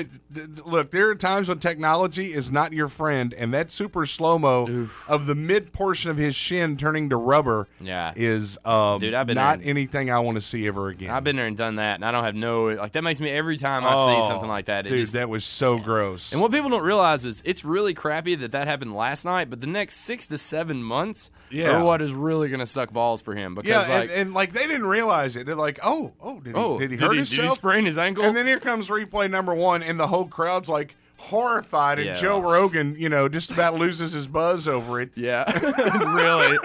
look, 0.64 0.90
there 0.90 1.08
are 1.10 1.14
times 1.14 1.48
when 1.48 1.58
technology 1.60 2.32
is 2.32 2.50
not 2.50 2.72
your 2.72 2.88
friend, 2.88 3.32
and 3.34 3.54
that 3.54 3.70
super 3.70 4.04
slow 4.06 4.38
mo 4.38 4.88
of 5.08 5.26
the 5.26 5.34
mid 5.34 5.72
portion 5.72 6.10
of 6.10 6.16
his 6.16 6.34
shin 6.34 6.76
turning 6.76 7.08
to 7.10 7.16
rubber 7.16 7.68
Yeah. 7.80 8.12
is 8.16 8.58
um, 8.64 8.98
Dude, 8.98 9.14
I've 9.14 9.26
been 9.28 9.36
not 9.36 9.60
there. 9.60 9.68
anything 9.68 10.10
I 10.10 10.18
want 10.18 10.36
to 10.36 10.40
see 10.40 10.66
ever 10.66 10.88
again. 10.88 11.10
I've 11.10 11.22
been 11.24 11.36
there 11.36 11.46
and 11.46 11.56
done 11.56 11.76
that, 11.76 11.94
and 11.96 12.04
I 12.04 12.10
don't 12.12 12.24
have 12.24 12.34
no 12.34 12.64
like 12.64 12.92
that 12.92 13.02
makes 13.02 13.20
me 13.20 13.30
every 13.30 13.56
time 13.56 13.84
I 13.84 13.94
Oh, 13.96 14.20
see 14.20 14.26
something 14.26 14.48
like 14.48 14.64
that. 14.66 14.86
It 14.86 14.90
dude, 14.90 14.98
just, 14.98 15.12
that 15.12 15.28
was 15.28 15.44
so 15.44 15.78
gross. 15.78 16.32
And 16.32 16.40
what 16.40 16.50
people 16.52 16.70
don't 16.70 16.82
realize 16.84 17.24
is 17.26 17.42
it's 17.44 17.64
really 17.64 17.94
crappy 17.94 18.34
that 18.34 18.52
that 18.52 18.66
happened 18.66 18.94
last 18.94 19.24
night, 19.24 19.50
but 19.50 19.60
the 19.60 19.66
next 19.68 19.96
six 19.98 20.26
to 20.28 20.38
seven 20.38 20.82
months 20.82 21.30
Yeah. 21.50 21.76
are 21.76 21.84
what 21.84 22.02
is 22.02 22.12
really 22.12 22.48
going 22.48 22.60
to 22.60 22.66
suck 22.66 22.92
balls 22.92 23.22
for 23.22 23.34
him. 23.34 23.54
yeah, 23.56 23.62
Because 23.62 23.88
and, 23.88 24.10
and 24.10 24.34
like 24.34 24.52
they 24.52 24.66
didn't 24.66 24.86
realize 24.86 25.36
it. 25.36 25.46
They're 25.54 25.64
like, 25.64 25.78
oh, 25.84 26.12
oh, 26.20 26.40
did 26.40 26.54
he, 26.56 26.60
oh, 26.60 26.78
did 26.78 26.90
he 26.90 26.96
hurt 26.96 27.10
did 27.10 27.16
himself? 27.18 27.36
Did 27.40 27.48
he 27.50 27.54
sprain 27.54 27.84
his 27.84 27.96
ankle? 27.98 28.24
And 28.24 28.36
then 28.36 28.46
here 28.46 28.58
comes 28.58 28.88
replay 28.88 29.30
number 29.30 29.54
one, 29.54 29.82
and 29.82 29.98
the 30.00 30.08
whole 30.08 30.26
crowd's 30.26 30.68
like 30.68 30.96
horrified, 31.16 31.98
and 31.98 32.08
Yeah. 32.08 32.14
Joe 32.14 32.40
Rogan, 32.40 32.96
you 32.98 33.08
know, 33.08 33.28
just 33.28 33.50
about 33.50 33.74
loses 33.74 34.12
his 34.12 34.26
buzz 34.26 34.66
over 34.66 35.00
it. 35.00 35.10
yeah, 35.14 35.44
really. 36.14 36.58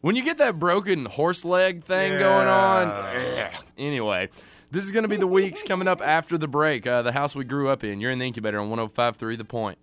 When 0.00 0.16
you 0.16 0.22
get 0.22 0.38
that 0.38 0.58
broken 0.58 1.04
horse 1.06 1.44
leg 1.44 1.82
thing 1.82 2.18
going 2.18 2.48
on, 2.48 2.88
ugh. 2.88 3.52
anyway. 3.76 4.28
This 4.72 4.84
is 4.84 4.92
going 4.92 5.02
to 5.02 5.08
be 5.08 5.16
the 5.16 5.26
weeks 5.26 5.64
coming 5.64 5.88
up 5.88 6.00
after 6.00 6.38
the 6.38 6.46
break. 6.46 6.86
Uh, 6.86 7.02
the 7.02 7.10
house 7.10 7.34
we 7.34 7.42
grew 7.44 7.68
up 7.68 7.82
in. 7.82 8.00
You're 8.00 8.12
in 8.12 8.20
the 8.20 8.26
incubator 8.26 8.60
on 8.60 8.70
105.3 8.70 9.36
The 9.36 9.44
Point. 9.44 9.78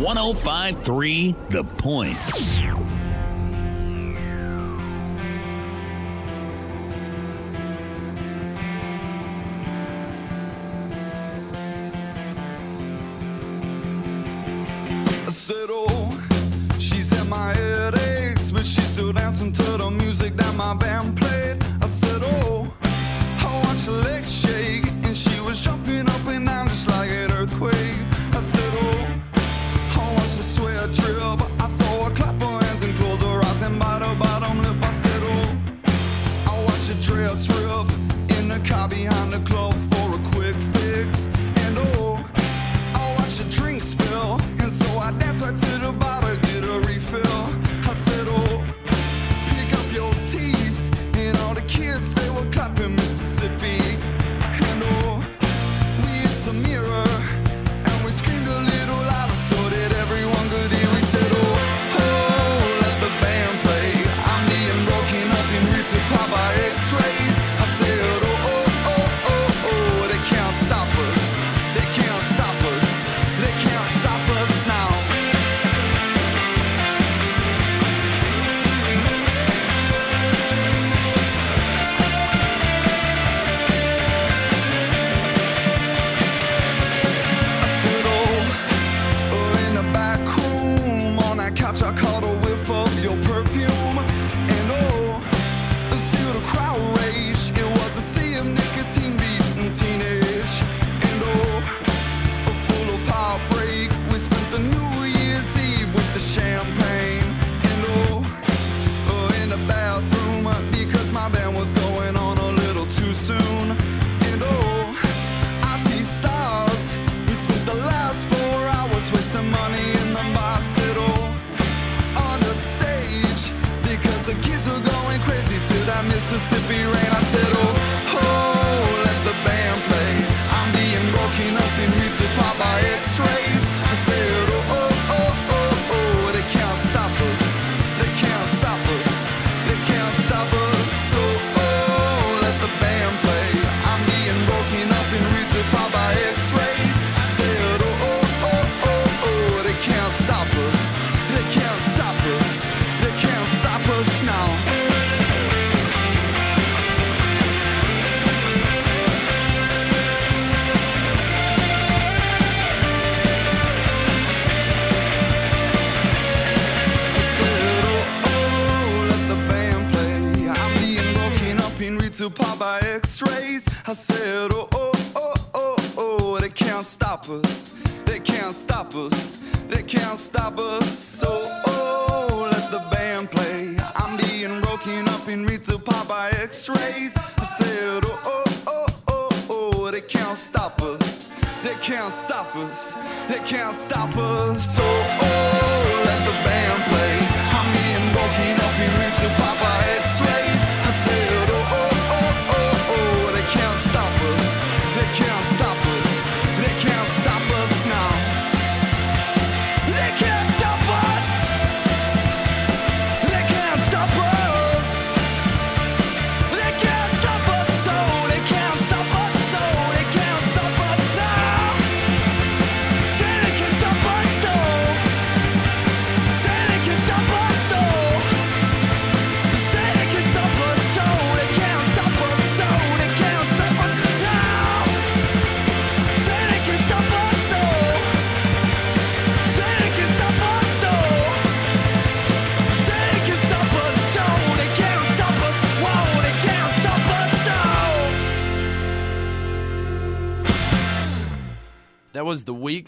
1053 0.00 1.36
The 1.50 1.62
Point. 1.62 2.95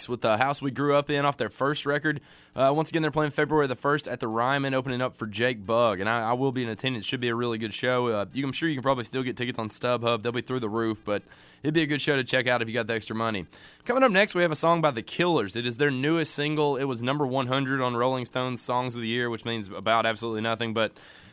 With 0.09 0.21
the 0.21 0.39
house 0.39 0.63
we 0.63 0.71
grew 0.71 0.95
up 0.95 1.11
in 1.11 1.25
off 1.25 1.37
their 1.37 1.51
first 1.51 1.87
record. 1.87 2.21
Uh, 2.57 2.73
once 2.75 2.91
again, 2.91 3.03
they're 3.03 3.11
playing 3.11 3.31
February 3.31 3.67
the 3.67 3.77
1st 3.77 4.11
at 4.11 4.21
the 4.21 4.29
Ryman, 4.29 4.75
opening 4.75 5.01
up 5.01 5.17
for 5.17 5.27
Jake 5.27 5.65
Bugg. 5.65 6.01
And 6.01 6.09
I, 6.09 6.31
I 6.31 6.33
will 6.33 6.53
be 6.53 6.63
in 6.63 6.69
attendance. 6.69 7.05
Should 7.05 7.21
be 7.21 7.29
a 7.29 7.35
really 7.35 7.59
good 7.59 7.73
show. 7.73 8.09
Uh, 8.09 8.27
you, 8.33 8.45
I'm 8.45 8.53
sure 8.53 8.69
you 8.69 8.75
can 8.75 8.83
probably 8.83 9.05
still 9.05 9.23
get 9.23 9.37
tickets 9.37 9.59
on 9.59 9.69
StubHub. 9.69 10.23
They'll 10.23 10.33
be 10.33 10.41
through 10.41 10.61
the 10.61 10.69
roof, 10.69 11.03
but 11.05 11.23
it'd 11.63 11.75
be 11.75 11.83
a 11.83 11.87
good 11.87 12.01
show 12.01 12.17
to 12.17 12.25
check 12.25 12.47
out 12.47 12.63
if 12.63 12.69
you 12.69 12.75
got 12.75 12.87
the 12.87 12.95
extra 12.95 13.15
money. 13.15 13.47
Coming 13.85 14.03
up 14.03 14.11
next, 14.11 14.35
we 14.35 14.43
have 14.43 14.51
a 14.51 14.57
song 14.57 14.81
by 14.81 14.91
The 14.91 15.03
Killers. 15.03 15.57
It 15.57 15.67
is 15.67 15.77
their 15.77 15.91
newest 15.91 16.35
single. 16.35 16.77
It 16.77 16.85
was 16.85 17.03
number 17.03 17.27
100 17.27 17.81
on 17.81 17.97
Rolling 17.97 18.25
Stone's 18.25 18.61
Songs 18.61 18.95
of 18.95 19.01
the 19.01 19.09
Year, 19.09 19.31
which 19.31 19.45
means 19.45 19.69
about 19.69 20.07
absolutely 20.07 20.43
nothing. 20.43 20.75
But 20.75 20.93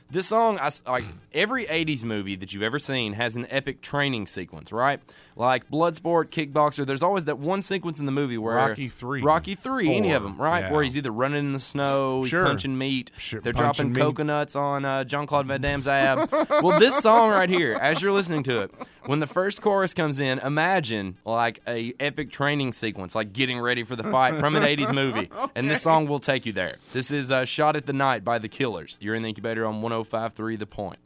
this 0.09 0.27
song, 0.27 0.59
I, 0.61 0.69
like 0.87 1.03
every 1.33 1.65
80s 1.65 2.03
movie 2.03 2.35
that 2.35 2.53
you've 2.53 2.63
ever 2.63 2.79
seen, 2.79 3.13
has 3.13 3.35
an 3.35 3.47
epic 3.49 3.81
training 3.81 4.27
sequence, 4.27 4.71
right? 4.71 4.99
Like 5.35 5.69
Bloodsport, 5.69 6.25
Kickboxer, 6.29 6.85
there's 6.85 7.03
always 7.03 7.25
that 7.25 7.39
one 7.39 7.61
sequence 7.61 7.99
in 7.99 8.05
the 8.05 8.11
movie 8.11 8.37
where. 8.37 8.55
Rocky 8.55 8.85
III. 8.85 9.21
Rocky 9.21 9.55
3, 9.55 9.93
any 9.93 10.11
of 10.11 10.23
them, 10.23 10.37
right? 10.37 10.61
yeah. 10.61 10.71
Where 10.71 10.83
he's 10.83 10.95
either 10.97 11.11
running 11.11 11.39
in 11.45 11.53
the 11.53 11.59
snow, 11.59 12.21
he's 12.21 12.29
Sure. 12.29 12.45
punching 12.45 12.77
meat, 12.77 13.11
they're 13.31 13.41
punching 13.41 13.53
dropping 13.53 13.93
meat. 13.93 13.99
coconuts 13.99 14.55
on 14.55 14.85
uh, 14.85 15.03
John 15.03 15.25
Claude 15.27 15.47
Van 15.47 15.59
Damme's 15.61 15.87
abs. 15.87 16.27
well, 16.31 16.79
this 16.79 16.97
song 16.99 17.31
right 17.31 17.49
here, 17.49 17.73
as 17.73 18.01
you're 18.01 18.11
listening 18.13 18.43
to 18.43 18.61
it, 18.61 18.71
when 19.05 19.19
the 19.19 19.27
first 19.27 19.61
chorus 19.61 19.93
comes 19.93 20.19
in, 20.19 20.39
imagine 20.39 21.17
like 21.25 21.59
a 21.67 21.93
epic 21.99 22.29
training 22.31 22.73
sequence, 22.73 23.13
like 23.15 23.33
getting 23.33 23.59
ready 23.59 23.83
for 23.83 23.95
the 23.95 24.03
fight 24.03 24.35
from 24.35 24.55
an 24.55 24.63
80s 24.63 24.93
movie. 24.93 25.29
And 25.55 25.69
this 25.69 25.81
song 25.81 26.07
will 26.07 26.19
take 26.19 26.45
you 26.45 26.53
there. 26.53 26.77
This 26.93 27.11
is 27.11 27.31
uh, 27.31 27.45
Shot 27.45 27.75
at 27.75 27.85
the 27.85 27.93
Night 27.93 28.23
by 28.23 28.39
The 28.39 28.47
Killers. 28.49 28.97
You're 29.01 29.13
in 29.15 29.21
the 29.21 29.29
incubator 29.29 29.65
on 29.65 29.81
105.3 30.03 30.59
The 30.59 30.65
Point. 30.65 30.99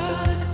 Me 0.00 0.49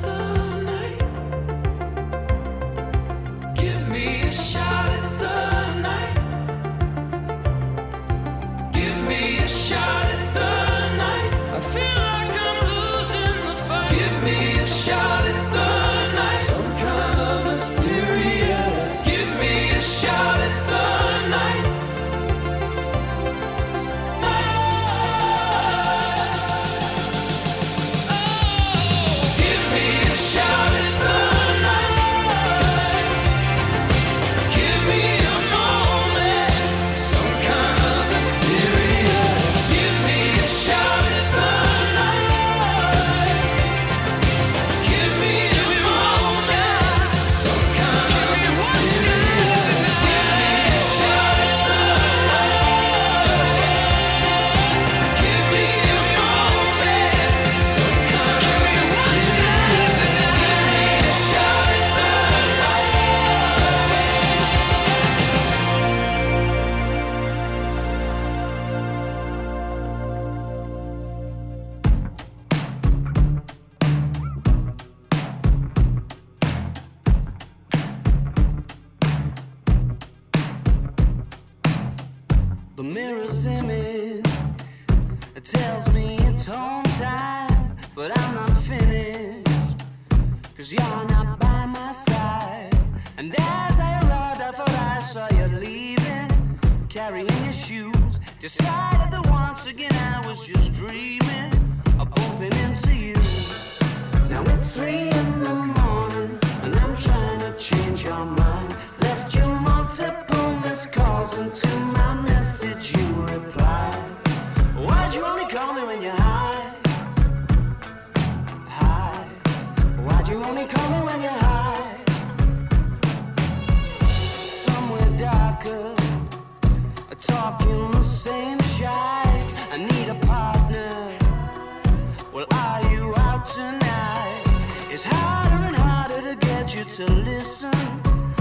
to 136.97 137.13
listen. 137.13 137.71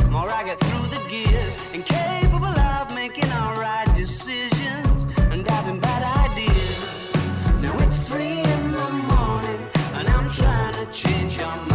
More 0.09 0.31
I 0.31 0.45
get 0.45 0.57
through 0.61 0.87
the 0.87 1.03
gears, 1.09 1.57
incapable 1.73 2.57
of 2.57 2.95
making 2.95 3.29
all 3.33 3.53
right 3.55 3.85
decisions 3.93 5.05
and 5.29 5.45
having 5.49 5.81
bad 5.81 6.03
ideas. 6.29 6.79
Now 7.61 7.77
it's 7.79 7.99
three 8.07 8.39
in 8.39 8.71
the 8.71 8.89
morning, 8.91 9.61
and 9.95 10.07
I'm 10.07 10.31
trying 10.31 10.73
to 10.75 10.89
change 10.89 11.35
your 11.35 11.53
mind. 11.53 11.74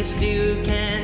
If 0.00 0.06
you 0.06 0.18
still 0.18 0.99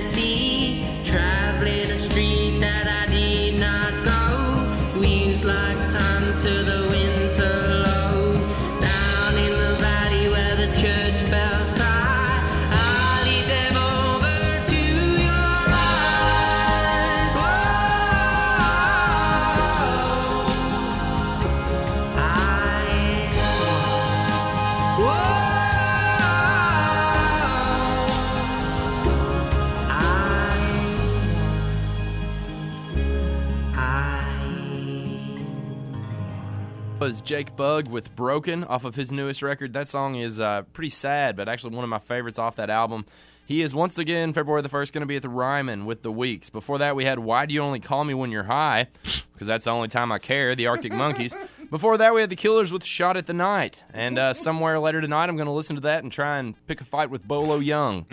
Jake 37.36 37.54
Bugg 37.54 37.88
with 37.88 38.16
Broken 38.16 38.64
off 38.64 38.86
of 38.86 38.94
his 38.94 39.12
newest 39.12 39.42
record. 39.42 39.74
That 39.74 39.88
song 39.88 40.14
is 40.14 40.40
uh, 40.40 40.62
pretty 40.72 40.88
sad, 40.88 41.36
but 41.36 41.50
actually 41.50 41.76
one 41.76 41.84
of 41.84 41.90
my 41.90 41.98
favorites 41.98 42.38
off 42.38 42.56
that 42.56 42.70
album. 42.70 43.04
He 43.44 43.60
is 43.60 43.74
once 43.74 43.98
again, 43.98 44.32
February 44.32 44.62
the 44.62 44.70
1st, 44.70 44.90
going 44.90 45.02
to 45.02 45.06
be 45.06 45.16
at 45.16 45.22
the 45.22 45.28
Ryman 45.28 45.84
with 45.84 46.00
the 46.00 46.10
Weeks. 46.10 46.48
Before 46.48 46.78
that, 46.78 46.96
we 46.96 47.04
had 47.04 47.18
Why 47.18 47.44
Do 47.44 47.52
You 47.52 47.60
Only 47.60 47.78
Call 47.78 48.04
Me 48.04 48.14
When 48.14 48.32
You're 48.32 48.44
High? 48.44 48.86
Because 49.34 49.46
that's 49.46 49.66
the 49.66 49.70
only 49.70 49.88
time 49.88 50.12
I 50.12 50.18
care, 50.18 50.54
the 50.54 50.66
Arctic 50.66 50.92
Monkeys. 50.94 51.36
Before 51.68 51.98
that, 51.98 52.14
we 52.14 52.22
had 52.22 52.30
the 52.30 52.36
Killers 52.36 52.72
with 52.72 52.82
Shot 52.82 53.18
at 53.18 53.26
the 53.26 53.34
Night. 53.34 53.84
And 53.92 54.18
uh, 54.18 54.32
somewhere 54.32 54.78
later 54.78 55.02
tonight, 55.02 55.28
I'm 55.28 55.36
going 55.36 55.44
to 55.44 55.52
listen 55.52 55.76
to 55.76 55.82
that 55.82 56.04
and 56.04 56.10
try 56.10 56.38
and 56.38 56.54
pick 56.66 56.80
a 56.80 56.84
fight 56.84 57.10
with 57.10 57.28
Bolo 57.28 57.60
Yeung. 57.60 58.06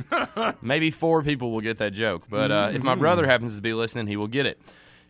Maybe 0.62 0.91
four 0.91 1.23
people 1.23 1.51
will 1.51 1.62
get 1.62 1.77
that 1.77 1.93
joke, 1.93 2.25
but 2.29 2.51
uh, 2.51 2.71
if 2.73 2.83
my 2.83 2.95
brother 2.95 3.25
happens 3.25 3.55
to 3.55 3.62
be 3.62 3.73
listening, 3.73 4.07
he 4.07 4.17
will 4.17 4.27
get 4.27 4.45
it. 4.45 4.59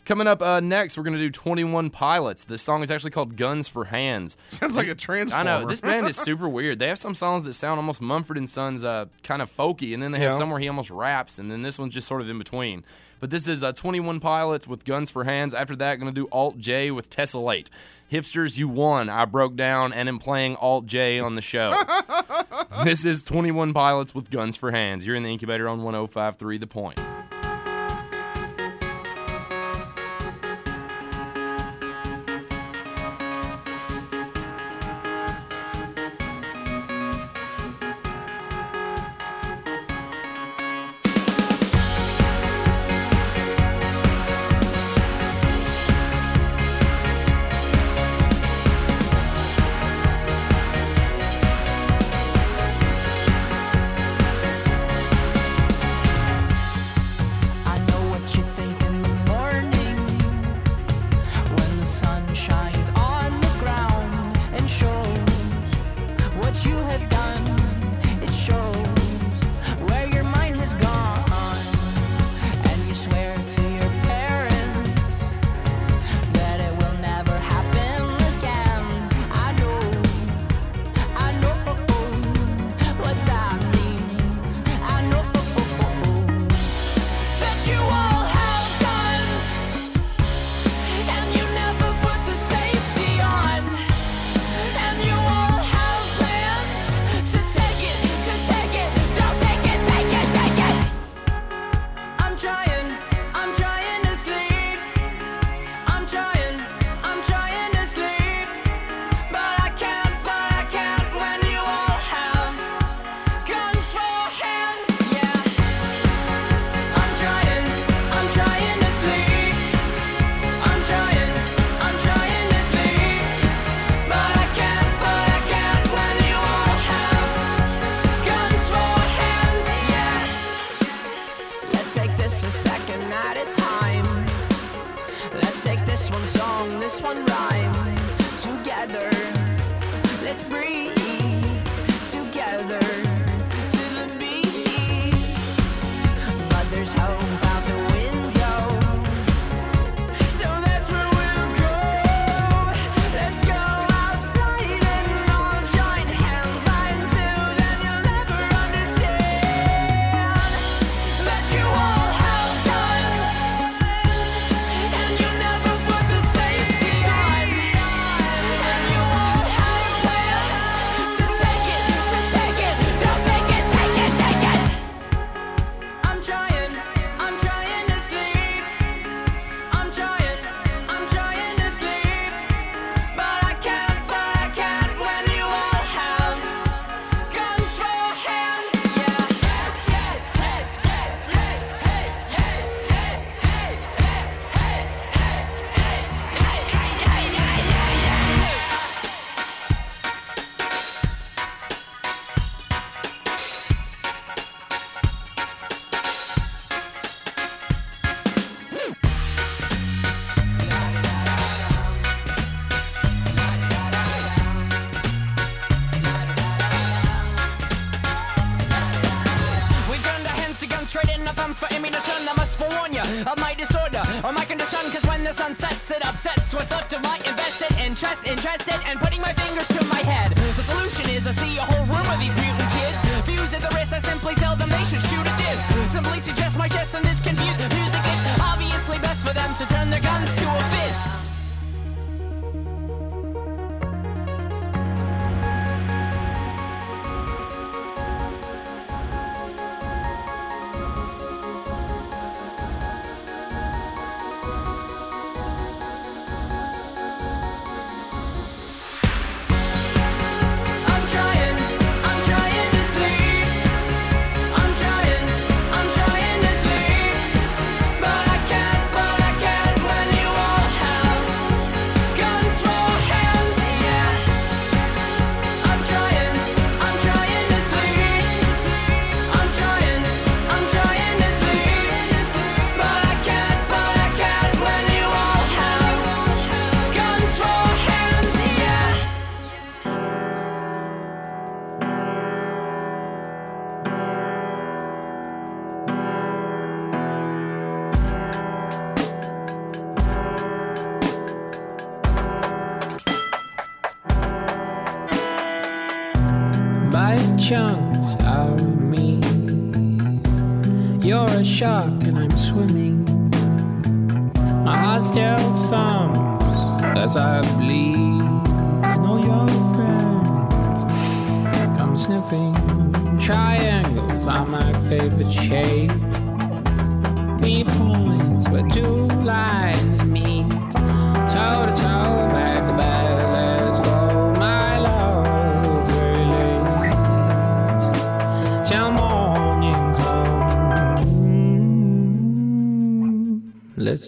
Coming 0.06 0.28
up 0.28 0.42
uh, 0.42 0.60
next, 0.60 0.98
we're 0.98 1.04
going 1.04 1.16
to 1.16 1.20
do 1.20 1.30
21 1.30 1.90
Pilots. 1.90 2.44
This 2.44 2.62
song 2.62 2.84
is 2.84 2.92
actually 2.92 3.12
called 3.12 3.38
Guns 3.38 3.70
for 3.70 3.86
Hands. 3.86 4.36
Sounds 4.50 4.76
like 4.76 4.88
a 4.90 4.96
transformer. 4.96 5.50
I 5.50 5.62
know. 5.62 5.66
This 5.68 5.80
band 5.80 6.08
is 6.10 6.18
super 6.22 6.50
weird. 6.50 6.80
They 6.80 6.90
have 6.90 6.98
some 6.98 7.16
songs 7.16 7.44
that 7.44 7.54
sound 7.54 7.78
almost 7.78 8.02
Mumford 8.02 8.38
and 8.38 8.50
Sons 8.50 8.84
uh, 8.84 9.06
kind 9.24 9.42
of 9.42 9.50
folky, 9.56 9.94
and 9.94 10.04
then 10.04 10.12
they 10.12 10.20
have 10.20 10.34
Yeah. 10.34 10.38
some 10.38 10.50
where 10.50 10.60
he 10.60 10.68
almost 10.68 10.90
raps, 10.90 11.40
and 11.40 11.50
then 11.50 11.62
this 11.62 11.80
one's 11.80 11.94
just 11.94 12.08
sort 12.08 12.20
of 12.22 12.28
in 12.28 12.38
between. 12.38 12.84
But 13.22 13.30
this 13.30 13.48
is 13.48 13.64
uh, 13.64 13.72
21 13.72 14.20
Pilots 14.20 14.68
with 14.68 14.84
Guns 14.84 15.10
for 15.10 15.24
Hands. 15.24 15.54
After 15.54 15.78
that, 15.78 15.96
going 15.96 16.14
to 16.14 16.22
do 16.22 16.28
Alt 16.34 16.58
J 16.58 16.92
with 16.92 17.10
Tessellate. 17.10 17.70
Hipsters, 18.12 18.58
you 18.58 18.68
won. 18.68 19.08
I 19.08 19.24
broke 19.24 19.56
down 19.56 19.94
and 19.94 20.10
am 20.10 20.20
playing 20.20 20.58
Alt 20.58 20.86
J 20.86 21.20
on 21.22 21.36
the 21.36 21.42
show. 21.42 21.74
this 22.84 23.06
is 23.06 23.24
21 23.24 23.74
Pilots 23.74 24.14
with 24.14 24.30
Guns 24.30 24.58
for 24.58 24.72
Hands. 24.72 25.08
You're 25.08 25.16
in 25.16 25.24
the 25.24 25.32
incubator 25.32 25.70
on 25.70 25.82
1053 25.84 26.58
The 26.58 26.68
Point. 26.68 27.00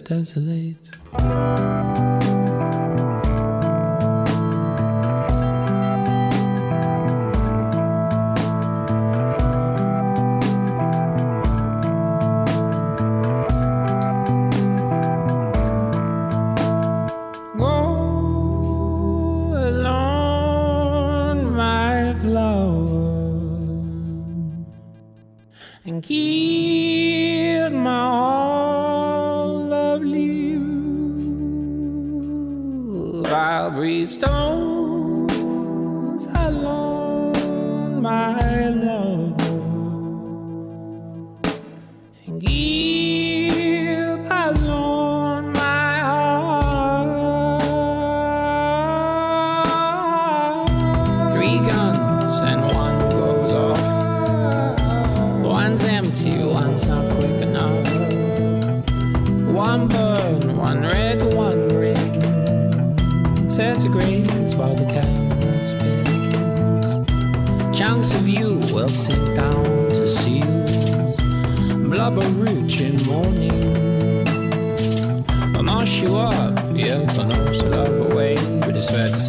desolate. 0.06 0.90
and 25.86 26.02
keep 26.02 27.72
my 27.72 27.90
heart. 27.90 28.55
I'll 33.36 33.70
breathe 33.70 34.08
storm. 34.08 34.45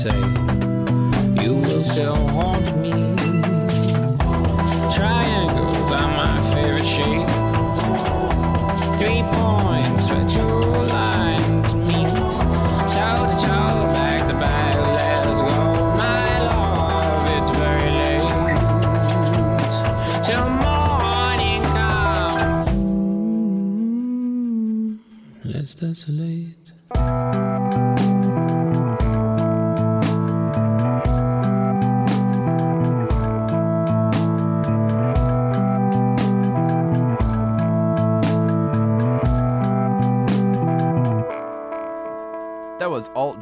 say 0.03 0.21
you 1.41 1.55
will 1.55 1.83
still 1.83 2.15
haunt 2.35 2.77
me. 2.77 2.91
Triangles 4.95 5.89
are 5.99 6.11
my 6.21 6.35
favorite 6.53 6.85
shape. 6.85 7.29
Three 8.99 9.23
points 9.39 10.05
where 10.11 10.27
two 10.29 10.59
lines 10.93 11.69
meet. 11.73 12.13
Toe 12.93 13.23
to 13.29 13.35
toe, 13.45 13.77
back 13.97 14.19
to 14.29 14.35
back, 14.43 14.75
let's 14.75 15.41
go. 15.41 15.57
My 16.03 16.27
love, 16.51 17.25
it's 17.35 17.51
very 17.57 17.91
late. 18.01 18.35
Till 20.27 20.47
morning 20.65 21.63
comes. 21.73 22.69
Mm. 23.81 25.53
Let's 25.53 25.73
desolate. 25.73 26.56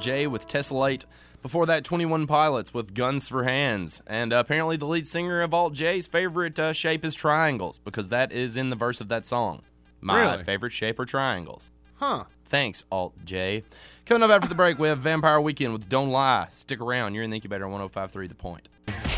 J 0.06 0.28
with 0.28 0.47
Tessellate. 0.47 1.03
Before 1.41 1.66
that, 1.66 1.84
21 1.84 2.28
Pilots 2.28 2.76
with 2.76 2.93
Guns 2.93 3.28
for 3.28 3.43
Hands. 3.43 4.03
And 4.06 4.32
uh, 4.32 4.38
apparently, 4.38 4.78
the 4.78 4.86
lead 4.86 5.08
singer 5.08 5.41
of 5.41 5.51
Alt 5.51 5.74
J's 5.74 6.06
favorite 6.06 6.60
uh, 6.60 6.74
shape 6.74 7.03
is 7.03 7.16
triangles, 7.16 7.80
because 7.80 8.10
that 8.10 8.32
is 8.32 8.56
in 8.56 8.70
the 8.70 8.76
verse 8.76 9.01
of 9.01 9.08
that 9.08 9.26
song. 9.26 9.64
My 10.01 10.22
really? 10.34 10.43
favorite 10.43 10.74
shape 10.74 10.99
are 10.99 11.06
triangles. 11.06 11.72
Huh. 11.95 12.26
Thanks, 12.45 12.86
Alt 12.91 13.16
J. 13.26 13.64
Coming 14.06 14.22
up 14.22 14.30
after 14.30 14.47
the 14.47 14.53
break, 14.53 14.78
we 14.78 14.89
have 14.89 14.99
Vampire 14.99 15.41
Weekend 15.41 15.74
with 15.74 15.89
Don't 15.89 16.12
Lie. 16.12 16.49
Stick 16.51 16.80
around. 16.82 17.16
You're 17.16 17.24
in 17.24 17.32
the 17.32 17.38
incubator 17.38 17.66
on 17.66 17.72
1053 17.72 18.28
The 18.28 18.36
Point. 18.36 18.70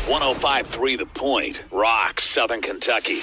1053 0.06 0.96
The 0.96 1.04
Point. 1.04 1.64
Rock, 1.70 2.18
Southern 2.18 2.62
Kentucky. 2.62 3.20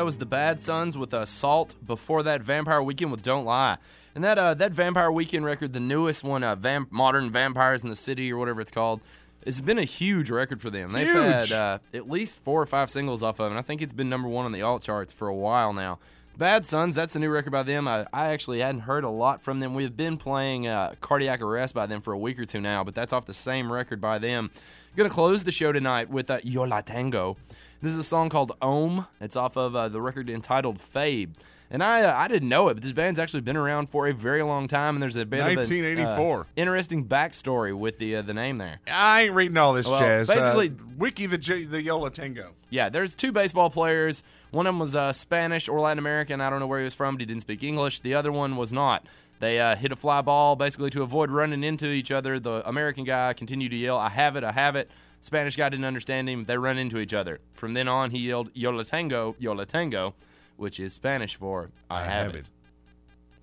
That 0.00 0.06
was 0.06 0.16
the 0.16 0.24
Bad 0.24 0.60
Suns 0.60 0.96
with 0.96 1.12
Assault. 1.12 1.74
Before 1.86 2.22
that, 2.22 2.40
Vampire 2.40 2.82
Weekend 2.82 3.10
with 3.10 3.20
Don't 3.22 3.44
Lie. 3.44 3.76
And 4.14 4.24
that 4.24 4.38
uh, 4.38 4.54
that 4.54 4.72
Vampire 4.72 5.12
Weekend 5.12 5.44
record, 5.44 5.74
the 5.74 5.78
newest 5.78 6.24
one, 6.24 6.42
uh, 6.42 6.54
Vamp- 6.54 6.90
Modern 6.90 7.30
Vampires 7.30 7.82
in 7.82 7.90
the 7.90 7.96
City 7.96 8.32
or 8.32 8.38
whatever 8.38 8.62
it's 8.62 8.70
called, 8.70 9.02
it's 9.42 9.60
been 9.60 9.76
a 9.76 9.84
huge 9.84 10.30
record 10.30 10.62
for 10.62 10.70
them. 10.70 10.92
They've 10.92 11.06
had 11.06 11.52
uh, 11.52 11.78
at 11.92 12.08
least 12.08 12.42
four 12.42 12.62
or 12.62 12.64
five 12.64 12.88
singles 12.88 13.22
off 13.22 13.40
of 13.40 13.48
it. 13.48 13.50
And 13.50 13.58
I 13.58 13.62
think 13.62 13.82
it's 13.82 13.92
been 13.92 14.08
number 14.08 14.26
one 14.26 14.46
on 14.46 14.52
the 14.52 14.62
alt 14.62 14.80
charts 14.80 15.12
for 15.12 15.28
a 15.28 15.34
while 15.34 15.74
now. 15.74 15.98
Bad 16.38 16.64
Suns, 16.64 16.94
that's 16.94 17.14
a 17.14 17.18
new 17.18 17.28
record 17.28 17.50
by 17.50 17.62
them. 17.62 17.86
I, 17.86 18.06
I 18.10 18.28
actually 18.28 18.60
hadn't 18.60 18.80
heard 18.80 19.04
a 19.04 19.10
lot 19.10 19.42
from 19.42 19.60
them. 19.60 19.74
We've 19.74 19.94
been 19.94 20.16
playing 20.16 20.66
uh, 20.66 20.94
Cardiac 21.02 21.42
Arrest 21.42 21.74
by 21.74 21.84
them 21.84 22.00
for 22.00 22.14
a 22.14 22.18
week 22.18 22.38
or 22.38 22.46
two 22.46 22.62
now, 22.62 22.84
but 22.84 22.94
that's 22.94 23.12
off 23.12 23.26
the 23.26 23.34
same 23.34 23.70
record 23.70 24.00
by 24.00 24.16
them. 24.16 24.50
Going 24.96 25.10
to 25.10 25.14
close 25.14 25.44
the 25.44 25.52
show 25.52 25.72
tonight 25.72 26.08
with 26.08 26.30
uh, 26.30 26.38
Yo 26.42 26.62
La 26.62 26.80
Tengo. 26.80 27.36
This 27.82 27.92
is 27.92 27.98
a 27.98 28.02
song 28.04 28.28
called 28.28 28.52
Ohm. 28.60 29.06
It's 29.20 29.36
off 29.36 29.56
of 29.56 29.74
uh, 29.74 29.88
the 29.88 30.00
record 30.02 30.28
entitled 30.28 30.80
Fade. 30.80 31.34
And 31.72 31.84
I 31.84 32.02
uh, 32.02 32.14
I 32.16 32.26
didn't 32.26 32.48
know 32.48 32.68
it, 32.68 32.74
but 32.74 32.82
this 32.82 32.92
band's 32.92 33.20
actually 33.20 33.42
been 33.42 33.56
around 33.56 33.90
for 33.90 34.08
a 34.08 34.12
very 34.12 34.42
long 34.42 34.66
time, 34.66 34.96
and 34.96 35.02
there's 35.02 35.14
a 35.14 35.24
bit 35.24 35.38
of 35.38 35.46
an 35.46 35.56
1984. 35.56 36.46
interesting 36.56 37.04
backstory 37.06 37.72
with 37.72 37.98
the 37.98 38.16
uh, 38.16 38.22
the 38.22 38.34
name 38.34 38.58
there. 38.58 38.80
I 38.88 39.22
ain't 39.22 39.34
reading 39.34 39.56
all 39.56 39.72
this 39.72 39.86
Well, 39.86 40.00
jazz. 40.00 40.28
Uh, 40.28 40.34
basically- 40.34 40.72
Wiki 40.98 41.26
the 41.26 41.38
J- 41.38 41.64
the 41.64 41.80
Yo 41.80 41.98
La 41.98 42.08
Tengo. 42.08 42.50
Yeah, 42.70 42.88
there's 42.88 43.14
two 43.14 43.30
baseball 43.30 43.70
players. 43.70 44.24
One 44.50 44.66
of 44.66 44.74
them 44.74 44.80
was 44.80 44.96
uh, 44.96 45.12
Spanish 45.12 45.68
or 45.68 45.78
Latin 45.80 45.98
American. 46.00 46.40
I 46.40 46.50
don't 46.50 46.58
know 46.58 46.66
where 46.66 46.80
he 46.80 46.84
was 46.84 46.94
from, 46.94 47.14
but 47.14 47.20
he 47.20 47.26
didn't 47.26 47.42
speak 47.42 47.62
English. 47.62 48.00
The 48.00 48.14
other 48.14 48.32
one 48.32 48.56
was 48.56 48.72
not. 48.72 49.06
They 49.38 49.58
uh, 49.60 49.76
hit 49.76 49.92
a 49.92 49.96
fly 49.96 50.20
ball 50.22 50.56
basically 50.56 50.90
to 50.90 51.02
avoid 51.02 51.30
running 51.30 51.62
into 51.64 51.86
each 51.86 52.10
other. 52.10 52.38
The 52.38 52.68
American 52.68 53.04
guy 53.04 53.32
continued 53.32 53.70
to 53.70 53.76
yell, 53.76 53.96
I 53.96 54.10
have 54.10 54.36
it, 54.36 54.44
I 54.44 54.52
have 54.52 54.76
it. 54.76 54.90
Spanish 55.20 55.56
guy 55.56 55.68
didn't 55.68 55.84
understand 55.84 56.28
him. 56.28 56.46
They 56.46 56.56
run 56.56 56.78
into 56.78 56.98
each 56.98 57.14
other. 57.14 57.40
From 57.52 57.74
then 57.74 57.88
on, 57.88 58.10
he 58.10 58.18
yelled, 58.18 58.50
Yola 58.54 58.84
Tango, 58.84 59.36
Yola 59.38 59.66
Tango, 59.66 60.14
which 60.56 60.80
is 60.80 60.94
Spanish 60.94 61.36
for 61.36 61.70
I, 61.90 62.04
have, 62.04 62.34
it. 62.34 62.50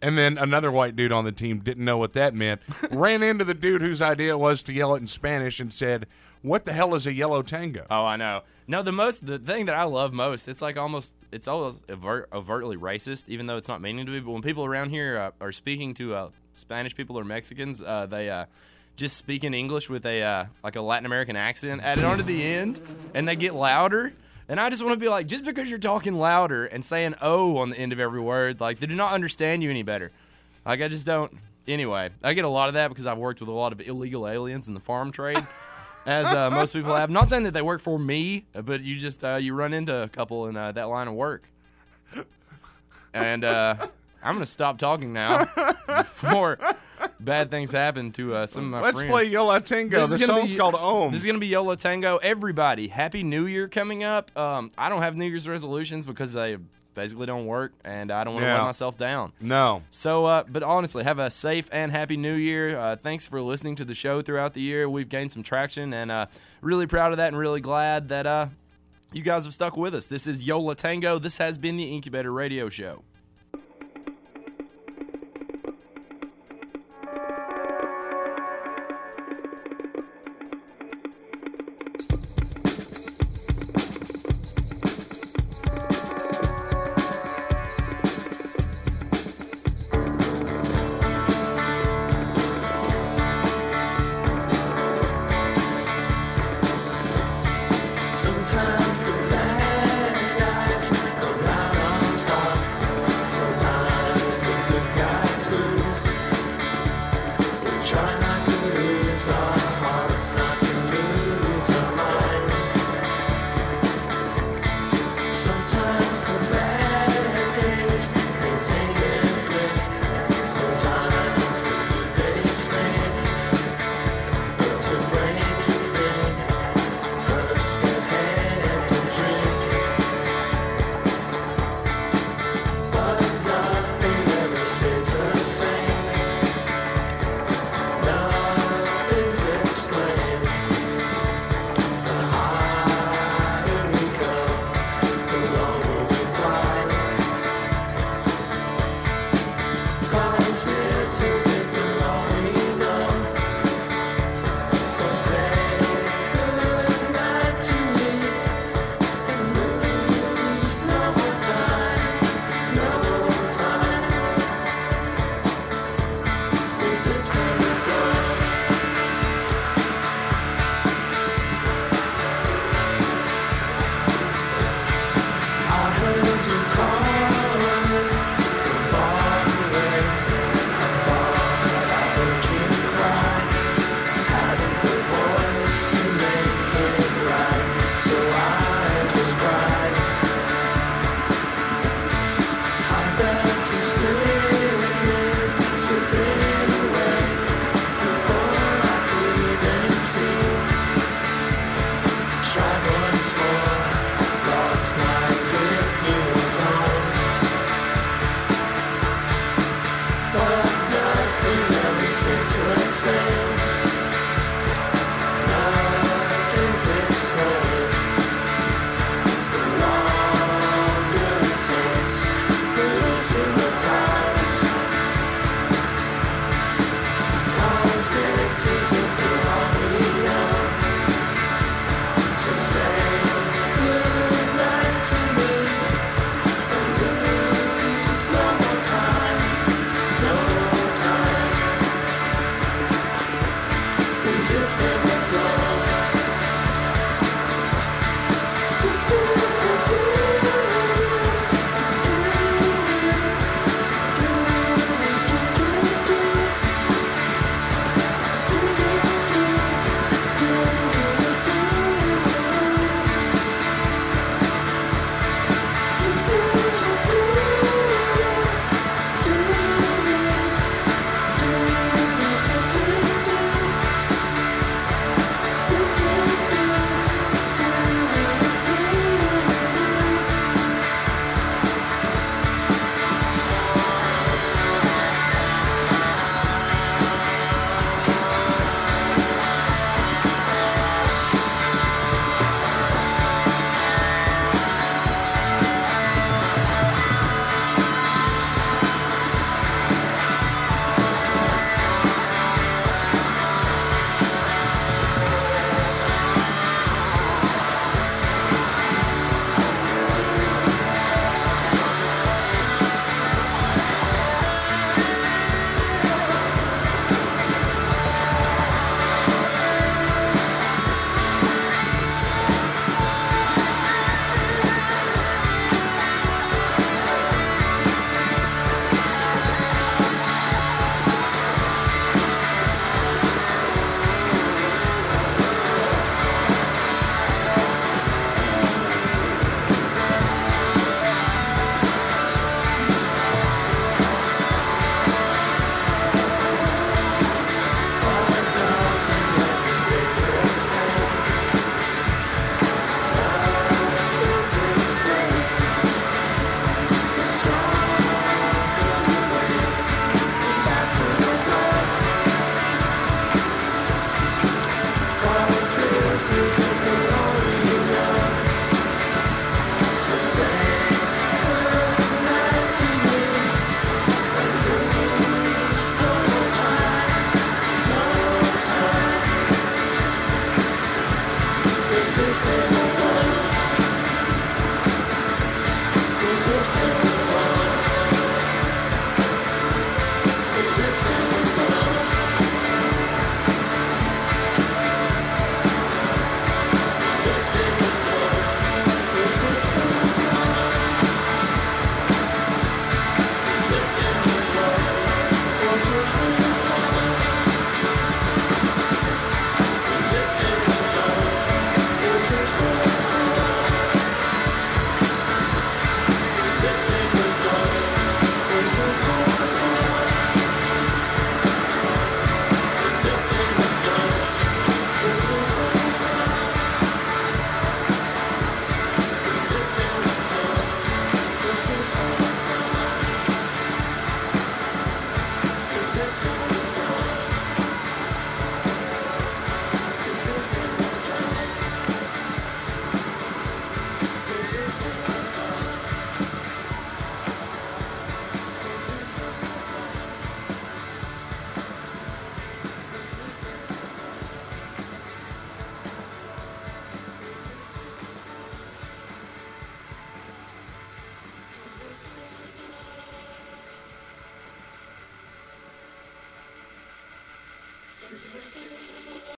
And 0.02 0.18
then 0.18 0.38
another 0.38 0.72
white 0.72 0.96
dude 0.96 1.12
on 1.12 1.26
the 1.26 1.32
team 1.32 1.60
didn't 1.60 1.86
know 1.86 1.98
what 1.98 2.14
that 2.14 2.34
meant. 2.34 2.62
ran 2.92 3.24
into 3.24 3.44
the 3.44 3.54
dude 3.54 3.82
whose 3.82 4.02
idea 4.02 4.32
it 4.32 4.40
was 4.40 4.62
to 4.64 4.74
yell 4.74 4.96
it 4.96 5.00
in 5.00 5.08
Spanish 5.08 5.60
and 5.60 5.74
said, 5.74 6.06
"What 6.44 6.66
the 6.66 6.74
hell 6.74 6.94
is 6.94 7.08
a 7.08 7.14
yellow 7.14 7.42
tango?" 7.42 7.86
Oh, 7.90 8.06
I 8.06 8.16
know. 8.16 8.42
No, 8.68 8.84
the 8.84 8.92
most 8.92 9.26
the 9.26 9.40
thing 9.40 9.66
that 9.66 9.76
I 9.76 9.84
love 9.84 10.14
most, 10.14 10.48
it's 10.48 10.62
like 10.62 10.78
almost 10.78 11.16
it's 11.32 11.48
almost 11.48 11.90
overt, 11.90 12.30
overtly 12.32 12.78
racist, 12.78 13.30
even 13.30 13.48
though 13.48 13.58
it's 13.58 13.68
not 13.68 13.82
meaning 13.82 14.06
to 14.06 14.12
be. 14.12 14.20
But 14.20 14.32
when 14.32 14.44
people 14.44 14.66
around 14.66 14.92
here 14.92 15.18
uh, 15.18 15.32
are 15.42 15.52
speaking 15.52 15.96
to 15.96 16.14
uh, 16.14 16.30
Spanish 16.54 16.96
people 16.96 17.18
or 17.18 17.24
Mexicans, 17.24 17.82
uh, 17.82 18.06
they 18.06 18.30
uh, 18.30 18.46
just 18.98 19.16
speaking 19.16 19.54
English 19.54 19.90
with 19.90 20.06
a 20.06 20.22
uh, 20.24 20.46
like 20.64 20.76
a 20.76 20.82
Latin 20.82 21.06
American 21.06 21.36
accent 21.38 21.82
added 21.82 22.04
onto 22.04 22.24
the 22.24 22.44
end, 22.44 22.82
and 23.14 23.28
they 23.28 23.36
get 23.36 23.54
louder. 23.54 24.14
And 24.50 24.60
I 24.60 24.70
just 24.70 24.82
want 24.82 24.94
to 24.94 25.00
be 25.00 25.10
like, 25.10 25.28
just 25.28 25.44
because 25.44 25.70
you're 25.70 25.80
talking 25.80 26.16
louder 26.16 26.66
and 26.66 26.84
saying 26.84 27.16
"oh" 27.22 27.58
on 27.58 27.70
the 27.70 27.78
end 27.78 27.94
of 27.94 28.00
every 28.00 28.20
word, 28.20 28.60
like 28.60 28.80
they 28.80 28.88
do 28.88 28.96
not 28.96 29.14
understand 29.14 29.64
you 29.64 29.70
any 29.70 29.84
better. 29.84 30.12
Like 30.66 30.82
I 30.82 30.88
just 30.88 31.06
don't. 31.06 31.32
anyway, 31.68 32.10
I 32.24 32.34
get 32.34 32.44
a 32.44 32.50
lot 32.50 32.68
of 32.68 32.74
that 32.74 32.90
because 32.90 33.06
I've 33.06 33.18
worked 33.20 33.40
with 33.40 33.50
a 33.50 33.54
lot 33.54 33.72
of 33.72 33.80
illegal 33.82 34.28
aliens 34.28 34.68
in 34.68 34.74
the 34.74 34.80
farm 34.80 35.12
trade, 35.12 35.46
as 36.06 36.34
uh, 36.34 36.50
most 36.50 36.74
people 36.74 36.96
have. 36.96 37.10
Not 37.12 37.30
saying 37.30 37.44
that 37.44 37.54
they 37.54 37.62
work 37.62 37.82
for 37.82 38.00
me, 38.00 38.46
but 38.54 38.82
you 38.82 38.98
just 38.98 39.24
uh, 39.24 39.36
you 39.36 39.54
run 39.54 39.74
into 39.74 39.96
a 40.04 40.10
couple 40.10 40.48
in 40.48 40.58
uh, 40.58 40.72
that 40.72 40.90
line 40.90 41.08
of 41.08 41.14
work. 41.14 41.48
And 43.14 43.44
uh, 43.44 43.76
I'm 44.24 44.36
gonna 44.36 44.46
stop 44.46 44.78
talking 44.78 45.14
now 45.14 45.46
before 45.88 46.60
bad 47.20 47.50
things 47.52 47.72
happen 47.72 48.12
to 48.14 48.36
uh, 48.36 48.46
some 48.48 48.66
of 48.66 48.70
my 48.72 48.82
Let's 48.82 48.98
friends. 49.00 49.12
play 49.12 49.24
Yola 49.26 49.60
Tango. 49.62 50.02
This 50.06 50.20
The 50.22 50.26
song's 50.26 50.52
be- 50.52 50.58
called 50.58 50.76
Ohm. 50.76 51.12
This 51.12 51.22
is 51.22 51.28
gonna 51.28 51.40
be 51.40 51.48
Yo 51.48 51.64
La 51.64 51.76
Tengo. 51.76 52.18
Everybody, 52.18 52.88
Happy 52.88 53.24
New 53.24 53.46
Year 53.46 53.68
coming 53.68 54.04
up. 54.04 54.36
Um, 54.38 54.72
I 54.78 54.90
don't 54.90 55.02
have 55.02 55.16
New 55.16 55.26
Year's 55.26 55.48
resolutions 55.48 56.06
because 56.06 56.34
they 56.34 56.58
basically 56.94 57.28
don't 57.28 57.46
work, 57.46 57.74
and 57.86 58.10
I 58.12 58.24
don't 58.24 58.34
want 58.34 58.44
to 58.46 58.48
Yeah. 58.50 58.56
let 58.58 58.64
myself 58.66 58.98
down. 58.98 59.32
No. 59.40 59.84
So, 59.92 60.26
uh, 60.26 60.44
but 60.50 60.64
honestly, 60.64 61.04
have 61.04 61.20
a 61.20 61.30
safe 61.30 61.70
and 61.72 61.92
happy 61.92 62.18
New 62.18 62.34
Year. 62.34 62.76
Uh, 62.78 62.96
thanks 62.96 63.28
for 63.28 63.40
listening 63.40 63.76
to 63.76 63.86
the 63.86 63.94
show 63.94 64.22
throughout 64.24 64.54
the 64.54 64.62
year. 64.62 64.90
We've 64.90 65.08
gained 65.08 65.32
some 65.32 65.44
traction, 65.44 65.94
and 65.94 66.10
uh, 66.12 66.26
really 66.62 66.88
proud 66.88 67.12
of 67.12 67.18
that, 67.18 67.28
and 67.28 67.38
really 67.38 67.62
glad 67.62 68.10
that 68.10 68.26
uh, 68.26 68.48
you 69.14 69.22
guys 69.22 69.46
have 69.46 69.54
stuck 69.54 69.78
with 69.78 69.94
us. 69.94 70.08
This 70.08 70.26
is 70.26 70.46
Yo 70.48 70.60
La 70.60 70.74
Tengo. 70.74 71.20
This 71.20 71.38
has 71.38 71.60
been 71.60 71.78
the 71.78 71.94
Incubator 71.96 72.32
Radio 72.34 72.68
Show. 72.68 73.04